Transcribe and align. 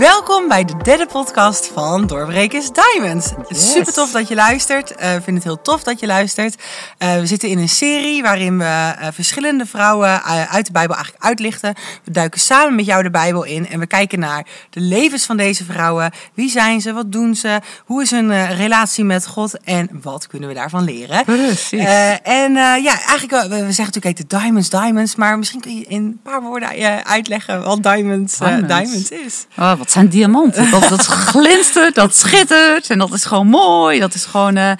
Welkom 0.00 0.48
bij 0.48 0.64
de 0.64 0.76
derde 0.82 1.06
podcast 1.06 1.66
van 1.66 2.06
Doorbrekers 2.06 2.68
Diamonds. 2.72 3.32
Super 3.48 3.92
tof 3.92 4.10
dat 4.10 4.28
je 4.28 4.34
luistert. 4.34 4.92
Uh, 5.00 5.14
ik 5.14 5.22
vind 5.22 5.36
het 5.36 5.44
heel 5.44 5.62
tof 5.62 5.82
dat 5.82 6.00
je 6.00 6.06
luistert. 6.06 6.62
Uh, 6.98 7.14
we 7.14 7.26
zitten 7.26 7.48
in 7.48 7.58
een 7.58 7.68
serie 7.68 8.22
waarin 8.22 8.58
we 8.58 8.64
uh, 8.64 9.06
verschillende 9.12 9.66
vrouwen 9.66 10.22
uit 10.24 10.66
de 10.66 10.72
Bijbel 10.72 10.94
eigenlijk 10.94 11.24
uitlichten. 11.24 11.74
We 12.04 12.10
duiken 12.10 12.40
samen 12.40 12.74
met 12.74 12.86
jou 12.86 13.02
de 13.02 13.10
Bijbel 13.10 13.44
in 13.44 13.68
en 13.68 13.78
we 13.78 13.86
kijken 13.86 14.18
naar 14.18 14.46
de 14.70 14.80
levens 14.80 15.26
van 15.26 15.36
deze 15.36 15.64
vrouwen. 15.64 16.10
Wie 16.34 16.50
zijn 16.50 16.80
ze? 16.80 16.92
Wat 16.92 17.12
doen 17.12 17.34
ze? 17.34 17.60
Hoe 17.84 18.02
is 18.02 18.10
hun 18.10 18.54
relatie 18.56 19.04
met 19.04 19.26
God? 19.26 19.60
En 19.60 19.88
wat 20.02 20.26
kunnen 20.26 20.48
we 20.48 20.54
daarvan 20.54 20.84
leren? 20.84 21.24
Precies. 21.24 21.84
en 22.22 22.52
ja, 22.54 23.02
eigenlijk, 23.06 23.48
we 23.48 23.72
zeggen 23.72 23.84
natuurlijk 23.84 24.16
de 24.16 24.26
Diamonds, 24.26 24.70
Diamonds. 24.70 25.14
Maar 25.14 25.38
misschien 25.38 25.60
kun 25.60 25.76
je 25.76 25.84
in 25.84 26.04
een 26.04 26.20
paar 26.22 26.42
woorden 26.42 26.68
uitleggen 27.04 27.62
wat 27.62 27.82
Diamonds, 27.82 28.38
diamonds. 28.38 28.66
diamonds 28.66 29.10
is. 29.10 29.46
Oh, 29.58 29.74
wat 29.78 29.89
zijn 29.90 30.08
diamanten? 30.08 30.70
Dat, 30.70 30.88
dat 30.88 31.06
glinstert, 31.06 31.94
dat 31.94 32.16
schittert 32.16 32.90
en 32.90 32.98
dat 32.98 33.12
is 33.12 33.24
gewoon 33.24 33.46
mooi. 33.46 33.98
Dat 33.98 34.14
is 34.14 34.24
gewoon, 34.24 34.56
uh, 34.56 34.72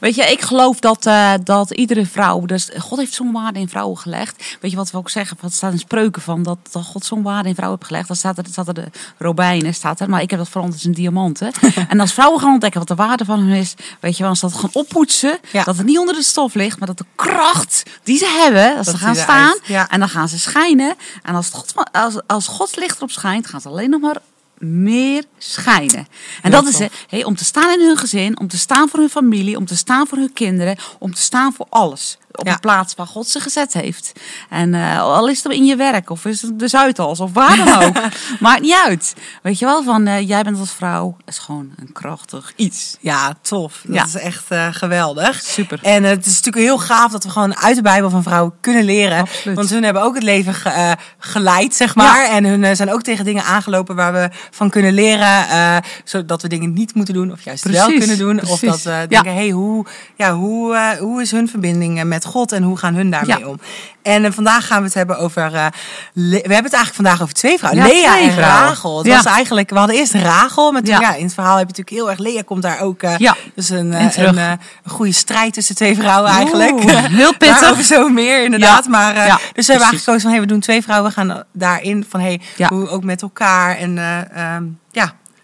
weet 0.00 0.14
je, 0.14 0.22
ik 0.22 0.40
geloof 0.40 0.78
dat, 0.78 1.06
uh, 1.06 1.32
dat 1.44 1.70
iedere 1.70 2.06
vrouw, 2.06 2.44
dus 2.46 2.70
God 2.78 2.98
heeft 2.98 3.12
zo'n 3.12 3.32
waarde 3.32 3.58
in 3.58 3.68
vrouwen 3.68 3.98
gelegd. 3.98 4.56
Weet 4.60 4.70
je 4.70 4.76
wat 4.76 4.90
we 4.90 4.98
ook 4.98 5.10
zeggen? 5.10 5.36
Wat 5.40 5.52
staat 5.52 5.72
in 5.72 5.78
spreuken 5.78 6.22
van 6.22 6.42
dat, 6.42 6.58
dat 6.70 6.84
God 6.84 7.04
zo'n 7.04 7.22
waarde 7.22 7.48
in 7.48 7.54
vrouwen 7.54 7.78
heeft 7.78 7.90
gelegd? 7.90 8.08
Dan 8.08 8.16
staat 8.16 8.38
er, 8.38 8.44
staat 8.50 8.68
er 8.68 8.74
de 8.74 8.90
robijnen, 9.18 9.74
staat 9.74 10.00
er, 10.00 10.08
maar 10.08 10.22
ik 10.22 10.30
heb 10.30 10.38
dat 10.38 10.48
veranderd 10.48 10.84
in 10.84 10.92
diamanten. 10.92 11.52
en 11.88 12.00
als 12.00 12.12
vrouwen 12.12 12.40
gaan 12.40 12.52
ontdekken 12.52 12.78
wat 12.78 12.88
de 12.88 12.94
waarde 12.94 13.24
van 13.24 13.40
hun 13.40 13.56
is, 13.56 13.74
weet 14.00 14.16
je 14.16 14.22
wel, 14.22 14.30
als 14.30 14.40
dat 14.40 14.54
gaan 14.54 14.70
oppoetsen, 14.72 15.38
ja. 15.52 15.64
dat 15.64 15.76
het 15.76 15.86
niet 15.86 15.98
onder 15.98 16.14
de 16.14 16.22
stof 16.22 16.54
ligt, 16.54 16.78
maar 16.78 16.88
dat 16.88 16.98
de 16.98 17.06
kracht 17.14 17.82
die 18.02 18.18
ze 18.18 18.40
hebben, 18.42 18.76
dat, 18.76 18.84
dat 18.84 18.94
ze 18.94 19.00
gaan 19.00 19.16
staan 19.16 19.58
ja. 19.64 19.88
en 19.88 19.98
dan 19.98 20.08
gaan 20.08 20.28
ze 20.28 20.38
schijnen. 20.38 20.94
En 21.22 21.34
als, 21.34 21.48
God, 21.52 21.74
als, 21.92 22.14
als 22.26 22.46
Gods 22.46 22.74
licht 22.74 22.96
erop 22.96 23.10
schijnt, 23.10 23.46
gaan 23.46 23.60
ze 23.60 23.68
alleen 23.68 23.90
nog 23.90 24.00
maar 24.00 24.16
meer 24.62 25.24
schijnen. 25.38 26.06
En 26.42 26.50
dat 26.50 26.66
is 26.66 26.78
hey, 27.08 27.24
om 27.24 27.36
te 27.36 27.44
staan 27.44 27.80
in 27.80 27.86
hun 27.86 27.96
gezin, 27.96 28.38
om 28.38 28.48
te 28.48 28.58
staan 28.58 28.88
voor 28.88 28.98
hun 28.98 29.08
familie, 29.08 29.56
om 29.56 29.66
te 29.66 29.76
staan 29.76 30.06
voor 30.06 30.18
hun 30.18 30.32
kinderen, 30.32 30.76
om 30.98 31.14
te 31.14 31.20
staan 31.20 31.52
voor 31.52 31.66
alles 31.68 32.18
op 32.32 32.44
de 32.44 32.58
plaats 32.60 32.94
waar 32.94 33.06
God 33.06 33.28
ze 33.28 33.40
gezet 33.40 33.72
heeft. 33.72 34.12
En 34.50 34.74
uh, 34.74 35.00
al 35.00 35.28
is 35.28 35.42
het 35.42 35.52
in 35.52 35.64
je 35.64 35.76
werk, 35.76 36.10
of 36.10 36.24
is 36.24 36.42
het 36.42 36.58
de 36.58 36.68
Zuidas, 36.68 37.20
of 37.20 37.32
waar 37.32 37.56
dan 37.56 37.68
ook. 37.82 37.94
Maakt 38.40 38.60
niet 38.60 38.80
uit. 38.86 39.14
Weet 39.42 39.58
je 39.58 39.64
wel, 39.64 39.82
van 39.82 40.08
uh, 40.08 40.28
jij 40.28 40.42
bent 40.42 40.58
als 40.58 40.72
vrouw, 40.72 41.16
is 41.26 41.38
gewoon 41.38 41.70
een 41.76 41.92
krachtig 41.92 42.52
iets. 42.56 42.96
Ja, 43.00 43.34
tof. 43.42 43.82
Dat 43.86 44.06
is 44.06 44.14
echt 44.14 44.44
uh, 44.52 44.66
geweldig. 44.70 45.42
Super. 45.42 45.78
En 45.82 46.04
het 46.04 46.26
is 46.26 46.34
natuurlijk 46.36 46.64
heel 46.64 46.78
gaaf 46.78 47.12
dat 47.12 47.24
we 47.24 47.30
gewoon 47.30 47.56
uit 47.56 47.76
de 47.76 47.82
Bijbel 47.82 48.10
van 48.10 48.22
vrouwen 48.22 48.52
kunnen 48.60 48.84
leren. 48.84 49.20
Absoluut. 49.20 49.56
Want 49.56 49.70
hun 49.70 49.84
hebben 49.84 50.02
ook 50.02 50.14
het 50.14 50.24
leven 50.24 50.54
ge, 50.54 50.96
geleid, 51.18 51.74
zeg 51.74 51.94
maar. 51.94 52.22
Ja. 52.22 52.30
En 52.30 52.44
hun 52.44 52.76
zijn 52.76 52.92
ook 52.92 53.02
tegen 53.02 53.24
dingen 53.24 53.44
aangelopen 53.44 53.96
waar 53.96 54.12
we 54.12 54.28
van 54.50 54.70
kunnen 54.70 54.92
leren. 54.92 55.82
zodat 56.04 56.42
we 56.42 56.48
dingen 56.48 56.72
niet 56.72 56.94
moeten 56.94 57.14
doen, 57.14 57.32
of 57.32 57.42
juist 57.42 57.62
Precies. 57.62 57.86
wel 57.86 57.98
kunnen 57.98 58.18
doen. 58.18 58.36
Precies. 58.36 58.52
Of 58.52 58.60
dat 58.60 58.82
we 58.82 59.06
denken, 59.08 59.34
hey, 59.34 59.50
hoe, 59.50 59.86
ja, 60.16 60.34
hoe, 60.34 60.96
hoe 61.00 61.22
is 61.22 61.30
hun 61.30 61.48
verbinding 61.48 62.04
met 62.04 62.21
God 62.24 62.52
en 62.52 62.62
hoe 62.62 62.76
gaan 62.76 62.94
hun 62.94 63.10
daarmee 63.10 63.38
ja. 63.38 63.46
om? 63.46 63.60
En 64.02 64.24
uh, 64.24 64.30
vandaag 64.30 64.66
gaan 64.66 64.78
we 64.78 64.84
het 64.84 64.94
hebben 64.94 65.18
over. 65.18 65.52
Uh, 65.52 65.66
we 66.12 66.36
hebben 66.36 66.48
het 66.48 66.72
eigenlijk 66.72 66.94
vandaag 66.94 67.22
over 67.22 67.34
twee 67.34 67.58
vrouwen: 67.58 67.82
ja, 67.82 67.92
Lea 67.92 68.12
twee 68.12 68.30
en 68.30 68.36
Rachel. 68.36 68.98
Het 68.98 69.06
was 69.06 69.24
eigenlijk, 69.24 69.70
we 69.70 69.78
hadden 69.78 69.96
eerst 69.96 70.14
Rachel. 70.14 70.72
Met, 70.72 70.86
ja. 70.86 71.14
in 71.14 71.24
het 71.24 71.34
verhaal 71.34 71.56
heb 71.56 71.68
je 71.68 71.74
natuurlijk 71.76 71.96
heel 71.96 72.10
erg. 72.10 72.18
Lea 72.18 72.42
komt 72.42 72.62
daar 72.62 72.80
ook. 72.80 73.02
Uh, 73.02 73.18
ja. 73.18 73.36
Dus 73.54 73.68
een, 73.68 73.92
een, 73.92 74.38
een, 74.38 74.58
goede 74.86 75.12
strijd 75.12 75.52
tussen 75.52 75.74
twee 75.74 75.96
vrouwen 75.96 76.30
eigenlijk. 76.30 76.72
Oeh, 76.72 77.04
heel 77.04 77.36
pittig. 77.38 77.60
Daarover 77.60 77.84
zo 77.84 78.08
meer 78.08 78.44
inderdaad. 78.44 78.86
Maar, 78.86 79.14
dus 79.14 79.66
we 79.66 79.72
hebben 79.72 79.88
eigenlijk 79.88 79.98
gekozen 79.98 80.20
van: 80.20 80.30
hey, 80.30 80.40
we 80.40 80.46
doen 80.46 80.60
twee 80.60 80.82
vrouwen. 80.82 81.08
We 81.08 81.14
gaan 81.16 81.44
daarin 81.52 82.06
van: 82.08 82.20
hey, 82.20 82.40
hoe 82.68 82.88
ook 82.88 83.04
met 83.04 83.22
elkaar. 83.22 83.76
En 83.76 83.98
um, 83.98 83.98
ja, 83.98 84.60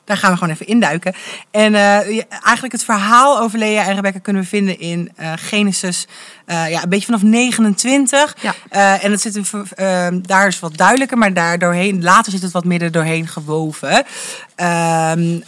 daar 0.09 0.17
gaan 0.17 0.31
we 0.31 0.39
gewoon 0.39 0.53
even 0.53 0.67
induiken. 0.67 1.15
En 1.51 1.73
uh, 1.73 1.97
eigenlijk 2.45 2.73
het 2.73 2.85
verhaal 2.85 3.41
over 3.41 3.59
Lea 3.59 3.85
en 3.85 3.95
Rebecca 3.95 4.19
kunnen 4.19 4.43
we 4.43 4.49
vinden 4.49 4.81
in 4.81 5.13
uh, 5.21 5.33
Genesis. 5.37 6.07
Uh, 6.47 6.71
ja, 6.71 6.83
een 6.83 6.89
beetje 6.89 7.05
vanaf 7.05 7.23
29. 7.23 8.37
Ja. 8.41 8.55
en 9.01 9.11
het 9.11 9.21
zit 9.21 9.37
in, 9.37 9.45
daar 10.23 10.47
is 10.47 10.61
wat 10.61 10.77
duidelijker, 10.77 11.19
maar 11.19 11.33
daar 11.33 11.59
doorheen, 11.59 12.03
later 12.03 12.33
zit 12.33 12.43
het 12.43 12.53
wat 12.53 12.65
midden 12.65 12.93
doorheen 12.93 13.29
gewoven. 13.29 14.05
Ehm, 14.55 15.39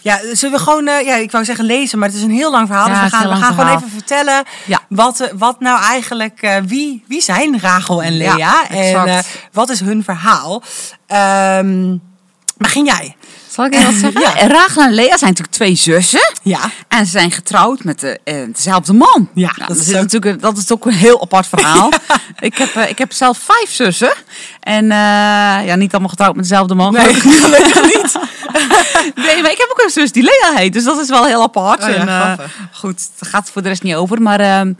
ja, 0.00 0.20
zullen 0.32 0.58
we 0.58 0.64
gewoon, 0.64 0.84
ja, 0.84 1.14
ik 1.14 1.30
wou 1.30 1.44
zeggen 1.44 1.64
lezen, 1.64 1.98
maar 1.98 2.08
het 2.08 2.16
is 2.16 2.22
een 2.22 2.30
heel 2.30 2.50
lang 2.50 2.66
verhaal. 2.66 2.88
Ja, 2.88 3.02
dus 3.02 3.10
we 3.10 3.16
gaan, 3.16 3.28
we 3.28 3.34
gaan 3.34 3.54
gewoon 3.54 3.76
even 3.76 3.90
vertellen 3.90 4.44
ja. 4.66 4.80
wat, 4.88 5.30
wat 5.36 5.60
nou 5.60 5.82
eigenlijk, 5.82 6.60
wie, 6.66 7.04
wie 7.06 7.22
zijn 7.22 7.60
Rachel 7.60 8.02
en 8.02 8.16
Lea? 8.16 8.36
Ja, 8.36 8.68
en 8.68 9.24
wat 9.52 9.70
is 9.70 9.80
hun 9.80 10.04
verhaal? 10.04 10.62
Um, 11.58 12.02
begin 12.56 12.84
jij? 12.84 13.16
Zal 13.48 13.64
ik 13.64 13.74
je 13.74 13.84
wat 13.84 13.94
zeggen? 14.12 14.20
Ja. 14.20 14.46
Rachel 14.46 14.82
en 14.82 14.92
Lea 14.92 15.16
zijn 15.16 15.30
natuurlijk 15.30 15.56
twee 15.56 15.74
zussen. 15.74 16.32
Ja. 16.42 16.70
En 16.88 17.04
ze 17.04 17.10
zijn 17.10 17.30
getrouwd 17.30 17.84
met 17.84 18.00
de, 18.00 18.20
uh, 18.24 18.34
dezelfde 18.52 18.92
man. 18.92 19.28
Ja, 19.34 19.52
nou, 19.56 19.68
dat, 19.68 19.76
is 19.76 19.88
ook... 19.88 20.00
natuurlijk, 20.00 20.40
dat 20.40 20.56
is 20.56 20.72
ook 20.72 20.86
een 20.86 20.92
heel 20.92 21.22
apart 21.22 21.46
verhaal. 21.46 21.90
ja. 22.08 22.20
ik, 22.38 22.58
heb, 22.58 22.74
uh, 22.74 22.88
ik 22.88 22.98
heb 22.98 23.12
zelf 23.12 23.38
vijf 23.38 23.70
zussen. 23.70 24.14
En 24.60 24.84
uh, 24.84 24.90
ja, 25.66 25.74
niet 25.74 25.92
allemaal 25.92 26.10
getrouwd 26.10 26.34
met 26.34 26.48
dezelfde 26.48 26.74
man. 26.74 26.92
Nee, 26.92 27.14
gelukkig 27.14 27.82
niet. 27.82 28.18
nee, 29.26 29.42
maar 29.42 29.50
ik 29.50 29.58
heb 29.58 29.68
ook 29.70 29.82
een 29.84 29.90
zus 29.90 30.12
die 30.12 30.22
Lea 30.22 30.56
heet. 30.56 30.72
Dus 30.72 30.84
dat 30.84 30.98
is 30.98 31.08
wel 31.08 31.24
heel 31.24 31.42
apart. 31.42 31.82
Oh, 31.82 31.88
ja, 31.88 32.38
en, 32.38 32.50
goed, 32.72 33.08
daar 33.18 33.30
gaat 33.30 33.42
het 33.42 33.50
voor 33.52 33.62
de 33.62 33.68
rest 33.68 33.82
niet 33.82 33.94
over. 33.94 34.22
Maar 34.22 34.40
ehm, 34.40 34.72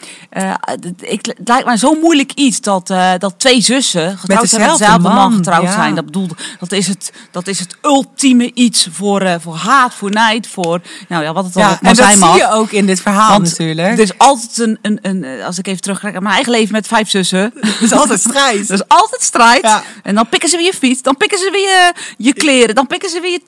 ik, 1.01 1.27
het 1.27 1.49
lijkt 1.49 1.67
mij 1.67 1.77
zo 1.77 1.95
moeilijk 1.95 2.33
iets 2.35 2.61
dat, 2.61 2.87
dat 3.19 3.35
twee 3.37 3.61
zussen 3.61 4.19
getrouwd 4.19 4.41
met 4.41 4.51
zijn 4.51 4.69
dezelfde 4.69 4.99
man, 4.99 5.15
man 5.15 5.33
getrouwd 5.35 5.71
zijn. 5.71 5.95
Dat 5.95 6.05
bedoel, 6.05 6.29
dat 6.59 6.73
is 6.73 6.87
het, 6.87 7.13
dat 7.31 7.47
is 7.47 7.59
het 7.59 7.77
ultieme 7.83 8.51
iets 8.55 8.89
voor, 8.93 9.37
voor 9.41 9.57
haat, 9.57 9.95
voor 9.95 10.11
nijd, 10.11 10.47
voor 10.47 10.81
nou 11.09 11.23
ja, 11.23 11.33
wat 11.33 11.45
het 11.45 11.55
ja, 11.55 11.69
al 11.69 11.77
en 11.81 11.97
zijn 11.97 12.11
dat 12.11 12.19
mag. 12.19 12.37
zie 12.37 12.47
je 12.47 12.53
ook 12.53 12.71
in 12.71 12.87
dit 12.87 13.01
verhaal 13.01 13.31
Want 13.31 13.49
natuurlijk. 13.49 13.93
Er 13.93 13.99
is 13.99 14.19
altijd 14.19 14.59
een, 14.59 14.79
een, 14.83 14.99
een, 15.03 15.43
als 15.43 15.59
ik 15.59 15.67
even 15.67 15.81
terugkijk 15.81 16.17
aan 16.17 16.23
mijn 16.23 16.35
eigen 16.35 16.53
leven 16.53 16.73
met 16.73 16.87
vijf 16.87 17.11
zussen. 17.11 17.53
Er 17.61 17.83
is 17.83 17.93
altijd 17.93 18.21
strijd. 18.21 18.69
Er 18.71 18.75
is 18.75 18.89
altijd 18.89 19.23
strijd. 19.23 19.63
Ja. 19.63 19.83
En 20.03 20.15
dan 20.15 20.29
pikken 20.29 20.49
ze 20.49 20.57
weer 20.57 20.67
je 20.67 20.75
fiets, 20.75 21.03
dan 21.03 21.17
pikken 21.17 21.39
ze 21.39 21.49
weer 21.53 21.61
je, 21.61 21.93
je 22.17 22.33
kleren, 22.33 22.75
dan 22.75 22.87
pikken 22.87 23.11
ze 23.11 23.21
weer 23.21 23.31
je 23.31 23.45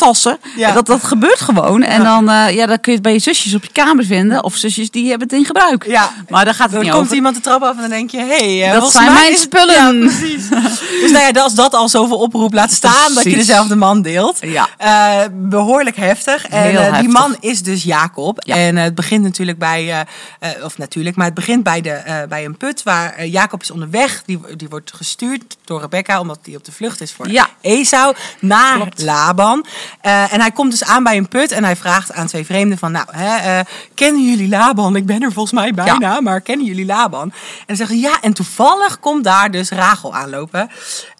Ja. 0.56 0.72
Dat, 0.72 0.86
dat 0.86 1.04
gebeurt 1.04 1.40
gewoon. 1.40 1.82
En 1.82 2.02
dan, 2.02 2.30
uh, 2.30 2.54
ja, 2.54 2.66
dan 2.66 2.80
kun 2.80 2.92
je 2.92 2.98
het 2.98 3.02
bij 3.02 3.12
je 3.12 3.18
zusjes 3.18 3.54
op 3.54 3.64
je 3.64 3.72
kamer 3.72 4.04
vinden. 4.04 4.44
Of 4.44 4.54
zusjes 4.54 4.90
die 4.90 5.08
hebben 5.08 5.28
het 5.28 5.36
in 5.36 5.44
gebruik. 5.44 5.86
Ja. 5.86 6.10
Maar 6.28 6.44
daar 6.44 6.54
gaat 6.54 6.62
het 6.62 6.72
dan 6.72 6.82
niet 6.82 6.90
komt 6.90 7.02
over. 7.02 7.16
iemand 7.16 7.34
de 7.34 7.40
trap 7.40 7.62
af 7.62 7.74
en 7.74 7.80
dan 7.80 7.90
denk 7.90 8.10
je, 8.10 8.18
hey, 8.18 8.72
dat 8.72 8.92
zijn 8.92 9.12
mijn 9.12 9.36
spullen. 9.36 10.00
Ja, 10.00 10.06
precies. 10.06 10.48
dus 11.02 11.10
nou 11.10 11.32
ja, 11.32 11.40
als 11.40 11.54
dat 11.54 11.74
al 11.74 11.88
zoveel 11.88 12.18
oproep 12.18 12.52
laat 12.52 12.72
staan, 12.72 12.92
Precies. 12.92 13.14
dat 13.14 13.24
je 13.24 13.36
dezelfde 13.36 13.76
man 13.76 14.02
deelt. 14.02 14.38
Ja. 14.40 14.68
Uh, 14.84 15.26
behoorlijk 15.32 15.96
heftig. 15.96 16.46
En 16.46 16.72
uh, 16.72 16.78
die 16.78 16.78
heftig. 16.78 17.12
man 17.12 17.36
is 17.40 17.62
dus 17.62 17.82
Jacob. 17.82 18.42
Ja. 18.44 18.56
En 18.56 18.76
het 18.76 18.94
begint 18.94 19.22
natuurlijk 19.22 19.58
bij, 19.58 20.06
of 20.62 20.78
natuurlijk, 20.78 21.16
maar 21.16 21.26
het 21.26 21.34
begint 21.34 21.62
bij, 21.62 21.80
de, 21.80 22.24
bij 22.28 22.44
een 22.44 22.56
put 22.56 22.82
waar 22.82 23.26
Jacob 23.26 23.62
is 23.62 23.70
onderweg. 23.70 24.22
Die, 24.26 24.40
die 24.56 24.68
wordt 24.68 24.92
gestuurd 24.94 25.56
door 25.64 25.80
Rebecca, 25.80 26.20
omdat 26.20 26.38
hij 26.44 26.56
op 26.56 26.64
de 26.64 26.72
vlucht 26.72 27.00
is 27.00 27.12
voor 27.12 27.30
Ja. 27.30 27.48
Esau, 27.60 28.14
naar 28.40 28.74
Klopt. 28.74 29.02
Laban. 29.02 29.66
En 30.06 30.40
hij 30.40 30.50
komt 30.50 30.70
dus 30.70 30.84
aan 30.84 31.02
bij 31.02 31.16
een 31.16 31.28
put 31.28 31.52
en 31.52 31.64
hij 31.64 31.76
vraagt 31.76 32.12
aan 32.12 32.26
twee 32.26 32.44
vreemden 32.46 32.78
van, 32.78 32.92
nou, 32.92 33.06
hè, 33.10 33.60
kennen 33.94 34.24
jullie 34.24 34.48
Laban? 34.48 34.96
Ik 34.96 35.06
ben 35.06 35.22
er 35.22 35.32
volgens 35.32 35.54
mij 35.60 35.72
bijna, 35.72 35.96
Ja. 36.14 36.20
maar 36.20 36.40
kennen 36.40 36.66
jullie 36.66 36.86
Laban? 36.86 37.22
En 37.32 37.64
dan 37.66 37.76
zeggen 37.76 37.96
ze, 37.96 38.02
ja, 38.02 38.20
en 38.20 38.32
toevallig 38.32 39.00
komt 39.00 39.24
daar 39.24 39.50
dus 39.50 39.70
Rachel 39.70 40.14
aanlopen. 40.14 40.70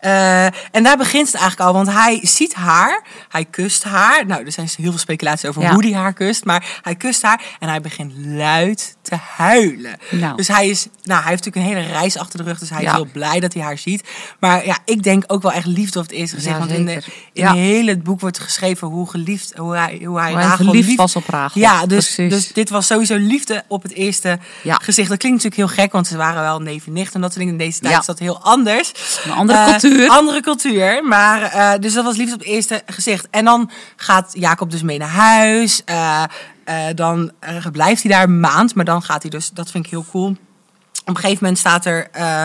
Uh, 0.01 0.45
en 0.45 0.83
daar 0.83 0.97
begint 0.97 1.27
het 1.33 1.41
eigenlijk 1.41 1.69
al, 1.69 1.75
want 1.85 1.93
hij 1.93 2.19
ziet 2.23 2.55
haar, 2.55 3.03
hij 3.29 3.45
kust 3.45 3.85
haar. 3.85 4.27
Nou, 4.27 4.45
er 4.45 4.53
zijn 4.53 4.69
heel 4.77 4.91
veel 4.91 4.99
speculaties 4.99 5.49
over 5.49 5.63
Ja. 5.63 5.73
hoe 5.73 5.85
hij 5.85 5.95
haar 5.95 6.13
kust, 6.13 6.45
maar 6.45 6.65
hij 6.83 6.95
kust 6.95 7.23
haar 7.23 7.41
en 7.59 7.69
hij 7.69 7.81
begint 7.81 8.13
luid 8.17 8.96
te 9.09 9.17
huilen. 9.37 9.97
Nou. 10.11 10.37
Dus 10.37 10.49
hij 10.49 10.69
is, 10.69 10.87
nou, 11.03 11.21
hij 11.23 11.31
heeft 11.31 11.45
natuurlijk 11.45 11.75
een 11.77 11.83
hele 11.85 11.99
reis 11.99 12.19
achter 12.19 12.39
de 12.39 12.45
rug, 12.45 12.59
dus 12.59 12.71
hij 12.71 12.83
Ja. 12.83 12.89
is 12.91 12.95
heel 12.95 13.09
blij 13.13 13.41
dat 13.41 13.53
hij 13.55 13.63
haar 13.63 13.79
ziet. 13.79 14.09
Maar 14.41 14.67
ja, 14.67 14.79
ik 14.85 15.03
denk 15.03 15.25
ook 15.27 15.43
wel 15.43 15.53
echt 15.53 15.67
liefde 15.67 15.99
op 15.99 16.05
het 16.05 16.15
eerste 16.15 16.37
gezicht, 16.37 16.55
Ja, 16.55 16.59
want 16.61 16.71
in, 16.71 16.85
de, 16.87 16.93
in 16.93 17.03
Ja. 17.33 17.53
heel 17.53 17.87
het 17.87 18.03
boek 18.03 18.21
wordt 18.21 18.39
geschreven 18.39 18.89
hoe 18.89 19.11
geliefd, 19.11 19.53
hoe 19.57 19.75
hij, 19.77 20.01
hoe 20.05 20.21
hij 20.21 20.33
Hoe 20.33 20.41
hij 20.41 20.67
lief- 20.67 20.97
was 20.97 21.17
op 21.17 21.29
Rachel. 21.29 21.61
Ja, 21.61 21.87
dus, 21.87 22.15
Precies. 22.15 22.33
dus 22.33 22.53
dit 22.53 22.71
was 22.71 22.87
sowieso 22.87 23.17
liefde 23.17 23.65
op 23.69 23.83
het 23.83 23.93
eerste 23.93 24.39
gezicht. 24.65 25.09
Dat 25.09 25.19
klinkt 25.19 25.43
natuurlijk 25.45 25.71
heel 25.75 25.83
gek, 25.85 25.93
want 25.93 26.07
ze 26.07 26.17
waren 26.17 26.43
wel 26.43 26.61
neef 26.61 26.87
en 26.87 26.93
nicht 26.93 27.15
en 27.15 27.21
dat 27.21 27.33
soort 27.33 27.45
dingen. 27.45 27.61
In 27.61 27.67
deze 27.67 27.81
tijd 27.81 27.99
is 27.99 28.07
dat 28.07 28.19
heel 28.19 28.41
anders. 28.43 28.93
Een 29.25 29.33
andere 29.33 29.59
Eh, 29.59 29.67
cultuur. 29.71 30.09
Andere 30.09 30.41
cultuur. 30.41 31.05
Maar, 31.05 31.43
eh, 31.43 31.73
dus 31.81 31.93
dat 31.95 32.05
was 32.05 32.17
liefde 32.17 32.35
op 32.35 32.41
het 32.41 32.49
eerste 32.49 32.83
gezicht. 32.87 33.27
En 33.31 33.45
dan 33.45 33.71
gaat 33.97 34.31
Jacob 34.33 34.71
dus 34.71 34.83
mee 34.83 34.99
naar 34.99 35.09
huis. 35.09 35.83
Eh, 35.85 36.23
eh, 36.67 36.85
dan 36.95 37.33
eh, 37.39 37.67
blijft 37.73 38.03
hij 38.03 38.13
daar 38.13 38.23
een 38.23 38.41
maand. 38.41 38.75
Maar 38.75 38.85
dan 38.85 39.03
gaat 39.03 39.23
hij 39.23 39.31
dus, 39.31 39.51
dat 39.51 39.71
vind 39.71 39.85
ik 39.85 39.91
heel 39.91 40.05
cool. 40.11 40.29
Op 40.29 41.15
een 41.15 41.17
gegeven 41.17 41.39
moment 41.41 41.59
staat 41.59 41.85
er, 41.85 42.09
eh, 42.11 42.45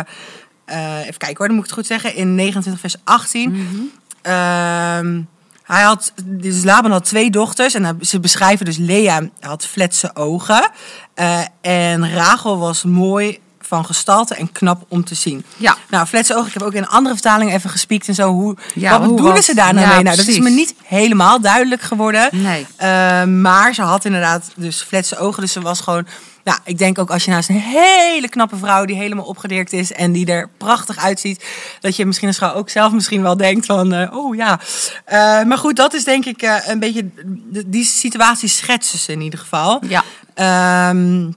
even 0.99 1.17
kijken 1.17 1.37
hoor, 1.37 1.47
dan 1.47 1.55
moet 1.55 1.63
ik 1.65 1.69
het 1.69 1.79
goed 1.79 1.85
zeggen. 1.85 2.15
In 2.15 2.35
29 2.35 2.81
vers 2.81 2.95
18. 3.03 3.91
Ehm, 4.21 5.21
hij 5.63 5.81
had, 5.81 6.13
dus 6.23 6.63
Laban 6.63 6.91
had 6.91 7.05
twee 7.05 7.29
dochters 7.29 7.73
en 7.73 7.97
ze 8.01 8.19
beschrijven 8.19 8.65
dus 8.65 8.77
Lea 8.77 9.29
had 9.39 9.65
fletse 9.65 10.15
ogen. 10.15 10.69
En 11.61 12.13
Rachel 12.13 12.57
was 12.57 12.83
mooi 12.83 13.39
van 13.71 13.85
gestalte 13.85 14.35
en 14.35 14.51
knap 14.51 14.85
om 14.87 15.03
te 15.03 15.15
zien. 15.15 15.45
Ja. 15.57 15.77
Nou, 15.89 16.05
fletse 16.07 16.35
ogen, 16.35 16.47
ik 16.47 16.53
heb 16.53 16.61
ook 16.63 16.73
in 16.73 16.81
een 16.81 16.87
andere 16.87 17.13
vertaling 17.15 17.53
even 17.53 17.69
gespiekt 17.69 18.07
en 18.07 18.15
zo. 18.15 18.31
Hoe, 18.31 18.55
Ja, 18.73 18.89
wat 18.91 18.99
hoe 18.99 19.09
bedoelen 19.09 19.35
was- 19.35 19.45
ze 19.45 19.55
daar 19.55 19.73
nou 19.73 19.87
ja, 19.87 19.93
mee? 19.93 20.03
Nou, 20.03 20.15
dat 20.17 20.27
is 20.27 20.39
me 20.39 20.49
niet 20.49 20.73
helemaal 20.83 21.41
duidelijk 21.41 21.81
geworden. 21.81 22.29
Nee. 22.31 22.65
Eh, 22.75 23.23
maar 23.23 23.73
ze 23.73 23.81
had 23.81 24.05
inderdaad 24.05 24.51
dus 24.55 24.81
fletse 24.81 25.17
ogen. 25.17 25.41
Dus 25.41 25.51
ze 25.51 25.61
was 25.61 25.79
gewoon... 25.81 26.07
Nou, 26.43 26.59
ik 26.63 26.77
denk 26.77 26.99
ook 26.99 27.09
als 27.09 27.25
je 27.25 27.31
naast 27.31 27.49
een 27.49 27.59
hele 27.59 28.29
knappe 28.29 28.55
vrouw 28.57 28.85
die 28.85 28.95
helemaal 28.95 29.25
opgedirkt 29.25 29.73
is 29.73 29.91
en 29.93 30.11
die 30.11 30.25
er 30.25 30.49
prachtig 30.57 30.97
uitziet, 30.97 31.43
dat 31.79 31.95
je 31.95 32.05
misschien 32.05 32.27
als 32.27 32.37
vrouw 32.37 32.53
ook 32.53 32.69
zelf 32.69 32.91
misschien 32.91 33.21
wel 33.21 33.37
denkt 33.37 33.65
van, 33.65 33.93
eh, 33.93 34.17
oh 34.17 34.35
ja. 34.35 34.59
Eh, 35.05 35.43
maar 35.43 35.57
goed, 35.57 35.75
dat 35.75 35.93
is 35.93 36.03
denk 36.03 36.25
ik 36.25 36.61
een 36.67 36.79
beetje, 36.79 37.09
die 37.65 37.85
situatie 37.85 38.49
schetsen 38.49 38.99
ze 38.99 39.11
in 39.11 39.21
ieder 39.21 39.39
geval. 39.39 39.81
Ja. 39.87 40.03
Ehm, 40.33 41.31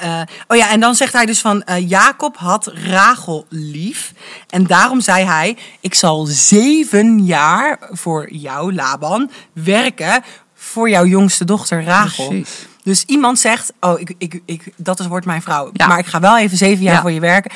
eh, 0.00 0.20
oh 0.46 0.56
ja, 0.56 0.70
en 0.70 0.80
dan 0.80 0.94
zegt 0.94 1.12
hij 1.12 1.26
dus 1.26 1.40
van 1.40 1.62
eh, 1.62 1.88
Jacob 1.88 2.36
had 2.36 2.70
Rachel 2.74 3.46
lief. 3.48 4.12
En 4.48 4.66
daarom 4.66 5.00
zei 5.00 5.24
hij: 5.24 5.56
Ik 5.80 5.94
zal 5.94 6.24
zeven 6.28 7.24
jaar 7.24 7.78
voor 7.90 8.32
jou, 8.32 8.74
Laban, 8.74 9.30
werken 9.52 10.22
voor 10.54 10.90
jouw 10.90 11.04
jongste 11.04 11.44
dochter 11.44 11.84
Rachel. 11.84 12.28
Precies. 12.28 12.66
Dus 12.82 13.04
iemand 13.04 13.38
zegt: 13.38 13.72
Oh, 13.80 14.00
ik, 14.00 14.14
ik, 14.18 14.40
ik, 14.44 14.72
dat 14.76 15.00
is, 15.00 15.06
wordt 15.06 15.26
mijn 15.26 15.42
vrouw. 15.42 15.70
Ja. 15.72 15.86
Maar 15.86 15.98
ik 15.98 16.06
ga 16.06 16.20
wel 16.20 16.38
even 16.38 16.56
zeven 16.56 16.84
jaar 16.84 16.94
Ja. 16.94 17.00
voor 17.00 17.12
je 17.12 17.20
werken. 17.20 17.50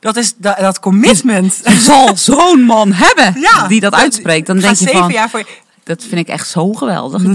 Dat 0.00 0.16
is 0.16 0.34
dat, 0.36 0.58
dat 0.58 0.80
commitment. 0.80 1.60
Je 1.64 1.76
zal 1.76 2.16
zo'n 2.16 2.62
man 2.62 2.92
hebben 2.92 3.40
Ja, 3.40 3.66
die 3.66 3.80
dat 3.80 3.94
uitspreekt. 3.94 4.46
Dan 4.46 4.58
denk 4.58 4.76
je 4.76 4.84
zeven 4.84 4.98
van, 5.00 5.12
jaar 5.12 5.30
voor 5.30 5.38
je. 5.38 5.46
Dat 5.84 6.02
vind 6.02 6.20
ik 6.20 6.28
echt 6.28 6.48
zo 6.48 6.72
geweldig. 6.72 7.22
Dat 7.22 7.34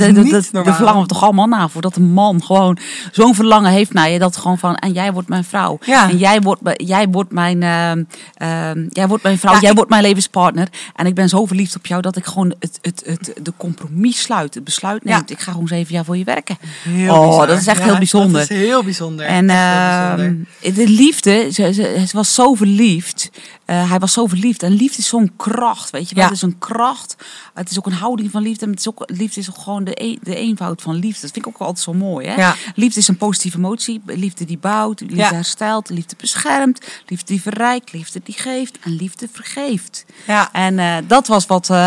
Dat, 0.54 0.76
verlangen 0.76 1.02
we 1.02 1.08
toch 1.08 1.24
allemaal 1.24 1.48
naar. 1.48 1.70
Voor 1.70 1.82
dat 1.82 1.96
een 1.96 2.12
man 2.14 2.44
gewoon 2.44 2.78
zo'n 3.12 3.36
verlangen 3.36 3.72
heeft 3.72 3.94
naar 3.94 4.10
je. 4.10 4.20
Dat 4.20 4.38
gewoon 4.38 4.58
van, 4.58 4.76
en 4.76 4.92
jij 4.94 5.14
wordt 5.14 5.28
mijn 5.28 5.44
vrouw. 5.44 5.78
Ja. 5.86 6.10
En 6.10 6.18
jij 6.18 6.42
wordt, 6.42 6.62
jij 6.74 7.08
wordt 7.08 7.32
mijn, 7.32 7.64
ehm, 7.64 8.04
ehm, 8.34 8.86
jij 8.90 9.08
wordt 9.08 9.24
mijn 9.24 9.38
vrouw. 9.38 9.54
Ja, 9.54 9.60
jij 9.60 9.70
ik- 9.70 9.76
wordt 9.76 9.90
mijn 9.92 10.02
levenspartner. 10.04 10.68
En 10.96 11.06
ik 11.06 11.16
ben 11.16 11.30
zo 11.30 11.46
verliefd 11.46 11.76
op 11.76 11.86
jou 11.86 12.02
dat 12.02 12.16
ik 12.16 12.26
gewoon 12.26 12.54
het, 12.60 12.80
het, 12.82 13.04
het, 13.06 13.34
de 13.42 13.54
compromis 13.58 14.22
sluit. 14.22 14.54
Het 14.54 14.64
besluit 14.64 15.02
Ja. 15.06 15.16
neemt. 15.16 15.32
Ik 15.32 15.40
ga 15.40 15.52
gewoon 15.52 15.68
zeven 15.68 15.94
jaar 15.94 16.06
voor 16.06 16.18
je 16.18 16.24
werken. 16.24 16.58
Heel 16.84 17.14
oh, 17.16 17.28
bizar. 17.30 17.48
dat 17.48 17.58
is 17.60 17.68
echt 17.68 17.84
heel 17.84 17.98
bijzonder. 17.98 18.42
Dat 18.42 18.50
is 18.50 18.58
heel 18.58 18.84
bijzonder. 18.84 19.26
En 19.26 19.50
Echt 19.50 19.60
heel 19.60 20.16
bijzonder. 20.16 20.46
ehm, 20.62 20.74
de 20.76 20.88
liefde, 20.90 21.50
ze, 21.52 21.74
ze, 21.74 22.04
ze 22.08 22.16
was 22.18 22.34
zo 22.34 22.54
verliefd. 22.54 23.30
Eh, 23.68 23.90
hij 23.90 24.00
was 24.00 24.14
zo 24.14 24.26
verliefd. 24.26 24.64
En 24.64 24.72
liefde 24.72 24.98
is 24.98 25.08
zo'n 25.08 25.32
kracht, 25.36 25.90
weet 25.90 26.10
je 26.10 26.16
wel. 26.16 26.24
Ja. 26.24 26.30
Het 26.30 26.38
is 26.38 26.44
een 26.44 26.58
kracht. 26.58 27.16
Het 27.54 27.70
is 27.72 27.78
ook 27.78 27.86
een 27.86 27.92
houding 27.94 28.32
van 28.32 28.42
liefde. 28.42 28.66
En 28.66 28.72
het 28.72 28.80
is 28.80 28.88
ook, 28.88 29.04
liefde 29.06 29.40
is 29.40 29.50
ook 29.50 29.58
gewoon 29.58 29.84
de, 29.84 30.04
e- 30.04 30.18
de 30.22 30.36
eenvoud 30.36 30.82
van 30.82 30.96
liefde. 30.96 31.22
Dat 31.22 31.32
vind 31.32 31.46
ik 31.46 31.48
ook 31.48 31.58
altijd 31.62 31.80
zo 31.80 31.94
mooi. 31.94 32.28
Hè? 32.28 32.36
Ja. 32.36 32.56
Liefde 32.76 33.00
is 33.00 33.08
een 33.08 33.18
positieve 33.18 33.58
emotie. 33.58 34.02
Liefde 34.06 34.46
die 34.46 34.58
bouwt, 34.58 35.00
liefde 35.00 35.16
Ja. 35.16 35.34
herstelt, 35.34 35.90
liefde 35.90 36.16
beschermt. 36.18 36.86
Liefde 37.08 37.26
die 37.26 37.42
verrijkt, 37.42 37.92
liefde 37.94 38.22
die 38.24 38.36
geeft. 38.38 38.78
En 38.84 38.92
liefde 38.96 39.28
vergeeft. 39.32 40.06
Ja. 40.28 40.50
En 40.52 40.80
eh, 40.80 40.96
dat 41.08 41.28
was 41.28 41.46
wat, 41.46 41.70
eh, 41.70 41.78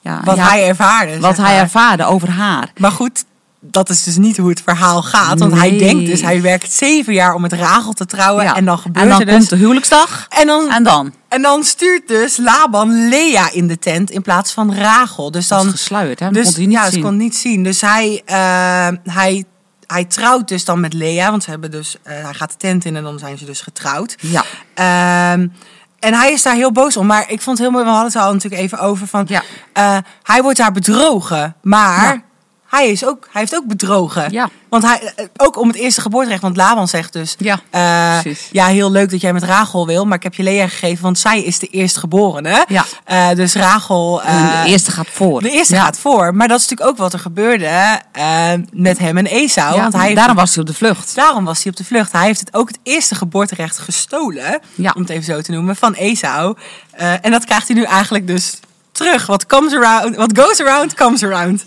ja, 0.00 0.20
Wat 0.24 0.36
ja, 0.36 0.48
hij 0.48 0.68
ervaarde. 0.68 1.20
wat 1.20 1.36
hij 1.36 1.58
ervaarde 1.58 2.04
over 2.04 2.30
haar. 2.30 2.72
Maar 2.78 2.92
goed, 2.92 3.24
dat 3.60 3.88
is 3.88 4.02
dus 4.02 4.16
niet 4.16 4.36
hoe 4.36 4.48
het 4.48 4.62
verhaal 4.62 5.02
gaat. 5.02 5.38
Want 5.38 5.52
hij 5.58 5.78
denkt 5.78 6.06
dus, 6.06 6.20
hij 6.22 6.42
werkt 6.42 6.72
zeven 6.72 7.12
jaar 7.12 7.34
om 7.34 7.40
met 7.40 7.52
Rachel 7.52 7.92
te 7.92 8.06
trouwen. 8.06 8.44
Ja. 8.44 8.56
En 8.56 8.64
dan 8.64 8.78
gebeurt 8.78 9.04
en 9.04 9.10
dan 9.10 9.20
er 9.20 9.26
dus... 9.26 9.34
komt 9.34 9.48
de 9.50 9.56
huwelijksdag. 9.56 10.26
en, 10.28 10.46
dan, 10.46 10.70
En 10.70 10.82
dan? 10.82 11.12
en 11.28 11.42
dan 11.42 11.64
stuurt 11.64 12.08
dus 12.08 12.36
Laban 12.36 13.08
Lea 13.08 13.50
in 13.52 13.66
de 13.66 13.78
tent 13.78 14.10
in 14.10 14.22
plaats 14.22 14.52
van 14.52 14.74
Rachel. 14.74 15.30
Dus 15.30 15.48
Dat 15.48 15.58
dan... 15.58 15.66
is 15.66 15.72
gesluierd, 15.72 16.18
hè? 16.18 16.24
Dat 16.26 16.34
Dus 16.34 16.44
kon 16.44 16.54
hij 16.54 16.64
niet 16.66 16.72
ja, 16.76 16.84
ze 16.84 16.90
zien. 16.92 17.02
kon 17.02 17.16
niet 17.16 17.36
zien. 17.36 17.62
Dus 17.62 17.80
hij, 17.80 18.22
eh, 18.24 18.88
hij, 19.14 19.44
hij 19.86 20.04
trouwt 20.04 20.48
dus 20.48 20.64
dan 20.64 20.80
met 20.80 20.92
Lea. 20.92 21.30
Want 21.30 21.42
ze 21.42 21.50
hebben 21.50 21.70
dus, 21.70 21.96
eh, 22.02 22.12
hij 22.22 22.34
gaat 22.34 22.50
de 22.50 22.56
tent 22.56 22.84
in 22.84 22.96
en 22.96 23.02
dan 23.02 23.18
zijn 23.18 23.38
ze 23.38 23.44
dus 23.44 23.60
getrouwd. 23.60 24.16
Ja. 24.20 24.44
Ehm, 24.74 25.46
en 25.98 26.14
hij 26.14 26.32
is 26.32 26.42
daar 26.42 26.54
heel 26.54 26.72
boos 26.72 26.96
om. 26.96 27.06
Maar 27.06 27.24
ik 27.30 27.40
vond 27.40 27.58
het 27.58 27.66
heel 27.66 27.70
mooi. 27.70 27.84
We 27.84 27.90
hadden 27.90 28.12
het 28.12 28.22
al 28.22 28.32
natuurlijk 28.32 28.62
even 28.62 28.78
over 28.78 29.06
van. 29.06 29.24
Ja. 29.28 29.42
eh, 29.72 29.96
hij 30.22 30.42
wordt 30.42 30.58
daar 30.58 30.72
bedrogen. 30.72 31.54
Maar 31.62 32.02
Ja. 32.14 32.28
Hij, 32.70 32.88
is 32.90 33.04
ook, 33.06 33.28
hij 33.32 33.40
heeft 33.40 33.54
ook 33.56 33.66
bedrogen. 33.66 34.32
Ja. 34.32 34.48
Want 34.68 34.82
hij, 34.82 35.12
eh, 35.16 35.24
ook 35.36 35.58
om 35.58 35.68
het 35.68 35.76
eerste 35.76 36.00
geboorterecht. 36.00 36.42
Want 36.42 36.56
Laban 36.56 36.88
zegt 36.88 37.12
dus. 37.12 37.34
Ja, 37.38 37.60
eh, 37.70 38.20
precies. 38.20 38.48
ja, 38.52 38.66
heel 38.66 38.90
leuk 38.90 39.10
dat 39.10 39.20
jij 39.20 39.32
met 39.32 39.42
Rachel 39.42 39.86
wil. 39.86 40.04
Maar 40.06 40.16
ik 40.16 40.22
heb 40.22 40.34
je 40.34 40.42
Lea 40.42 40.68
gegeven. 40.68 41.02
Want 41.02 41.18
zij 41.18 41.42
is 41.42 41.58
de 41.58 41.66
eerstgeborene. 41.66 42.64
Ja. 42.68 42.84
Eh, 43.04 43.28
dus 43.34 43.54
Rachel. 43.54 44.20
De 44.24 44.62
eerste 44.66 44.90
gaat 44.90 45.08
voor. 45.10 45.42
de 45.42 45.50
eerste 45.50 45.74
Ja. 45.74 45.82
gaat 45.84 45.98
voor. 45.98 46.34
Maar 46.34 46.48
dat 46.48 46.60
is 46.60 46.68
natuurlijk 46.68 46.90
ook 46.90 46.96
wat 47.04 47.12
er 47.12 47.18
gebeurde 47.18 48.00
met 48.72 48.98
hem 48.98 49.16
en 49.16 49.26
Esau. 49.26 49.74
Ja, 49.74 49.80
want 49.80 49.92
hij 49.92 50.02
heeft 50.04 50.16
daarom 50.16 50.36
was 50.36 50.50
hij 50.54 50.60
op 50.62 50.66
de 50.68 50.74
vlucht. 50.74 51.14
Daarom 51.14 51.44
was 51.44 51.62
hij 51.62 51.72
op 51.72 51.78
de 51.78 51.84
vlucht. 51.84 52.12
Hij 52.12 52.24
heeft 52.26 52.40
het 52.40 52.54
ook 52.54 52.68
het 52.68 52.78
eerste 52.82 53.14
geboorterecht 53.14 53.78
gestolen, 53.78 54.60
Ja. 54.74 54.92
om 54.94 55.00
het 55.02 55.10
even 55.10 55.24
zo 55.24 55.40
te 55.40 55.52
noemen, 55.52 55.76
van 55.76 55.94
Esau. 55.94 56.56
En 56.96 57.30
dat 57.30 57.44
krijgt 57.44 57.66
hij 57.68 57.76
nu 57.76 57.82
eigenlijk 57.82 58.26
dus 58.26 58.58
terug. 58.92 59.26
What 59.26 59.46
comes 59.46 59.72
around, 59.74 60.16
what 60.16 60.38
goes 60.38 60.60
around, 60.60 60.94
comes 60.94 61.22
around. 61.24 61.64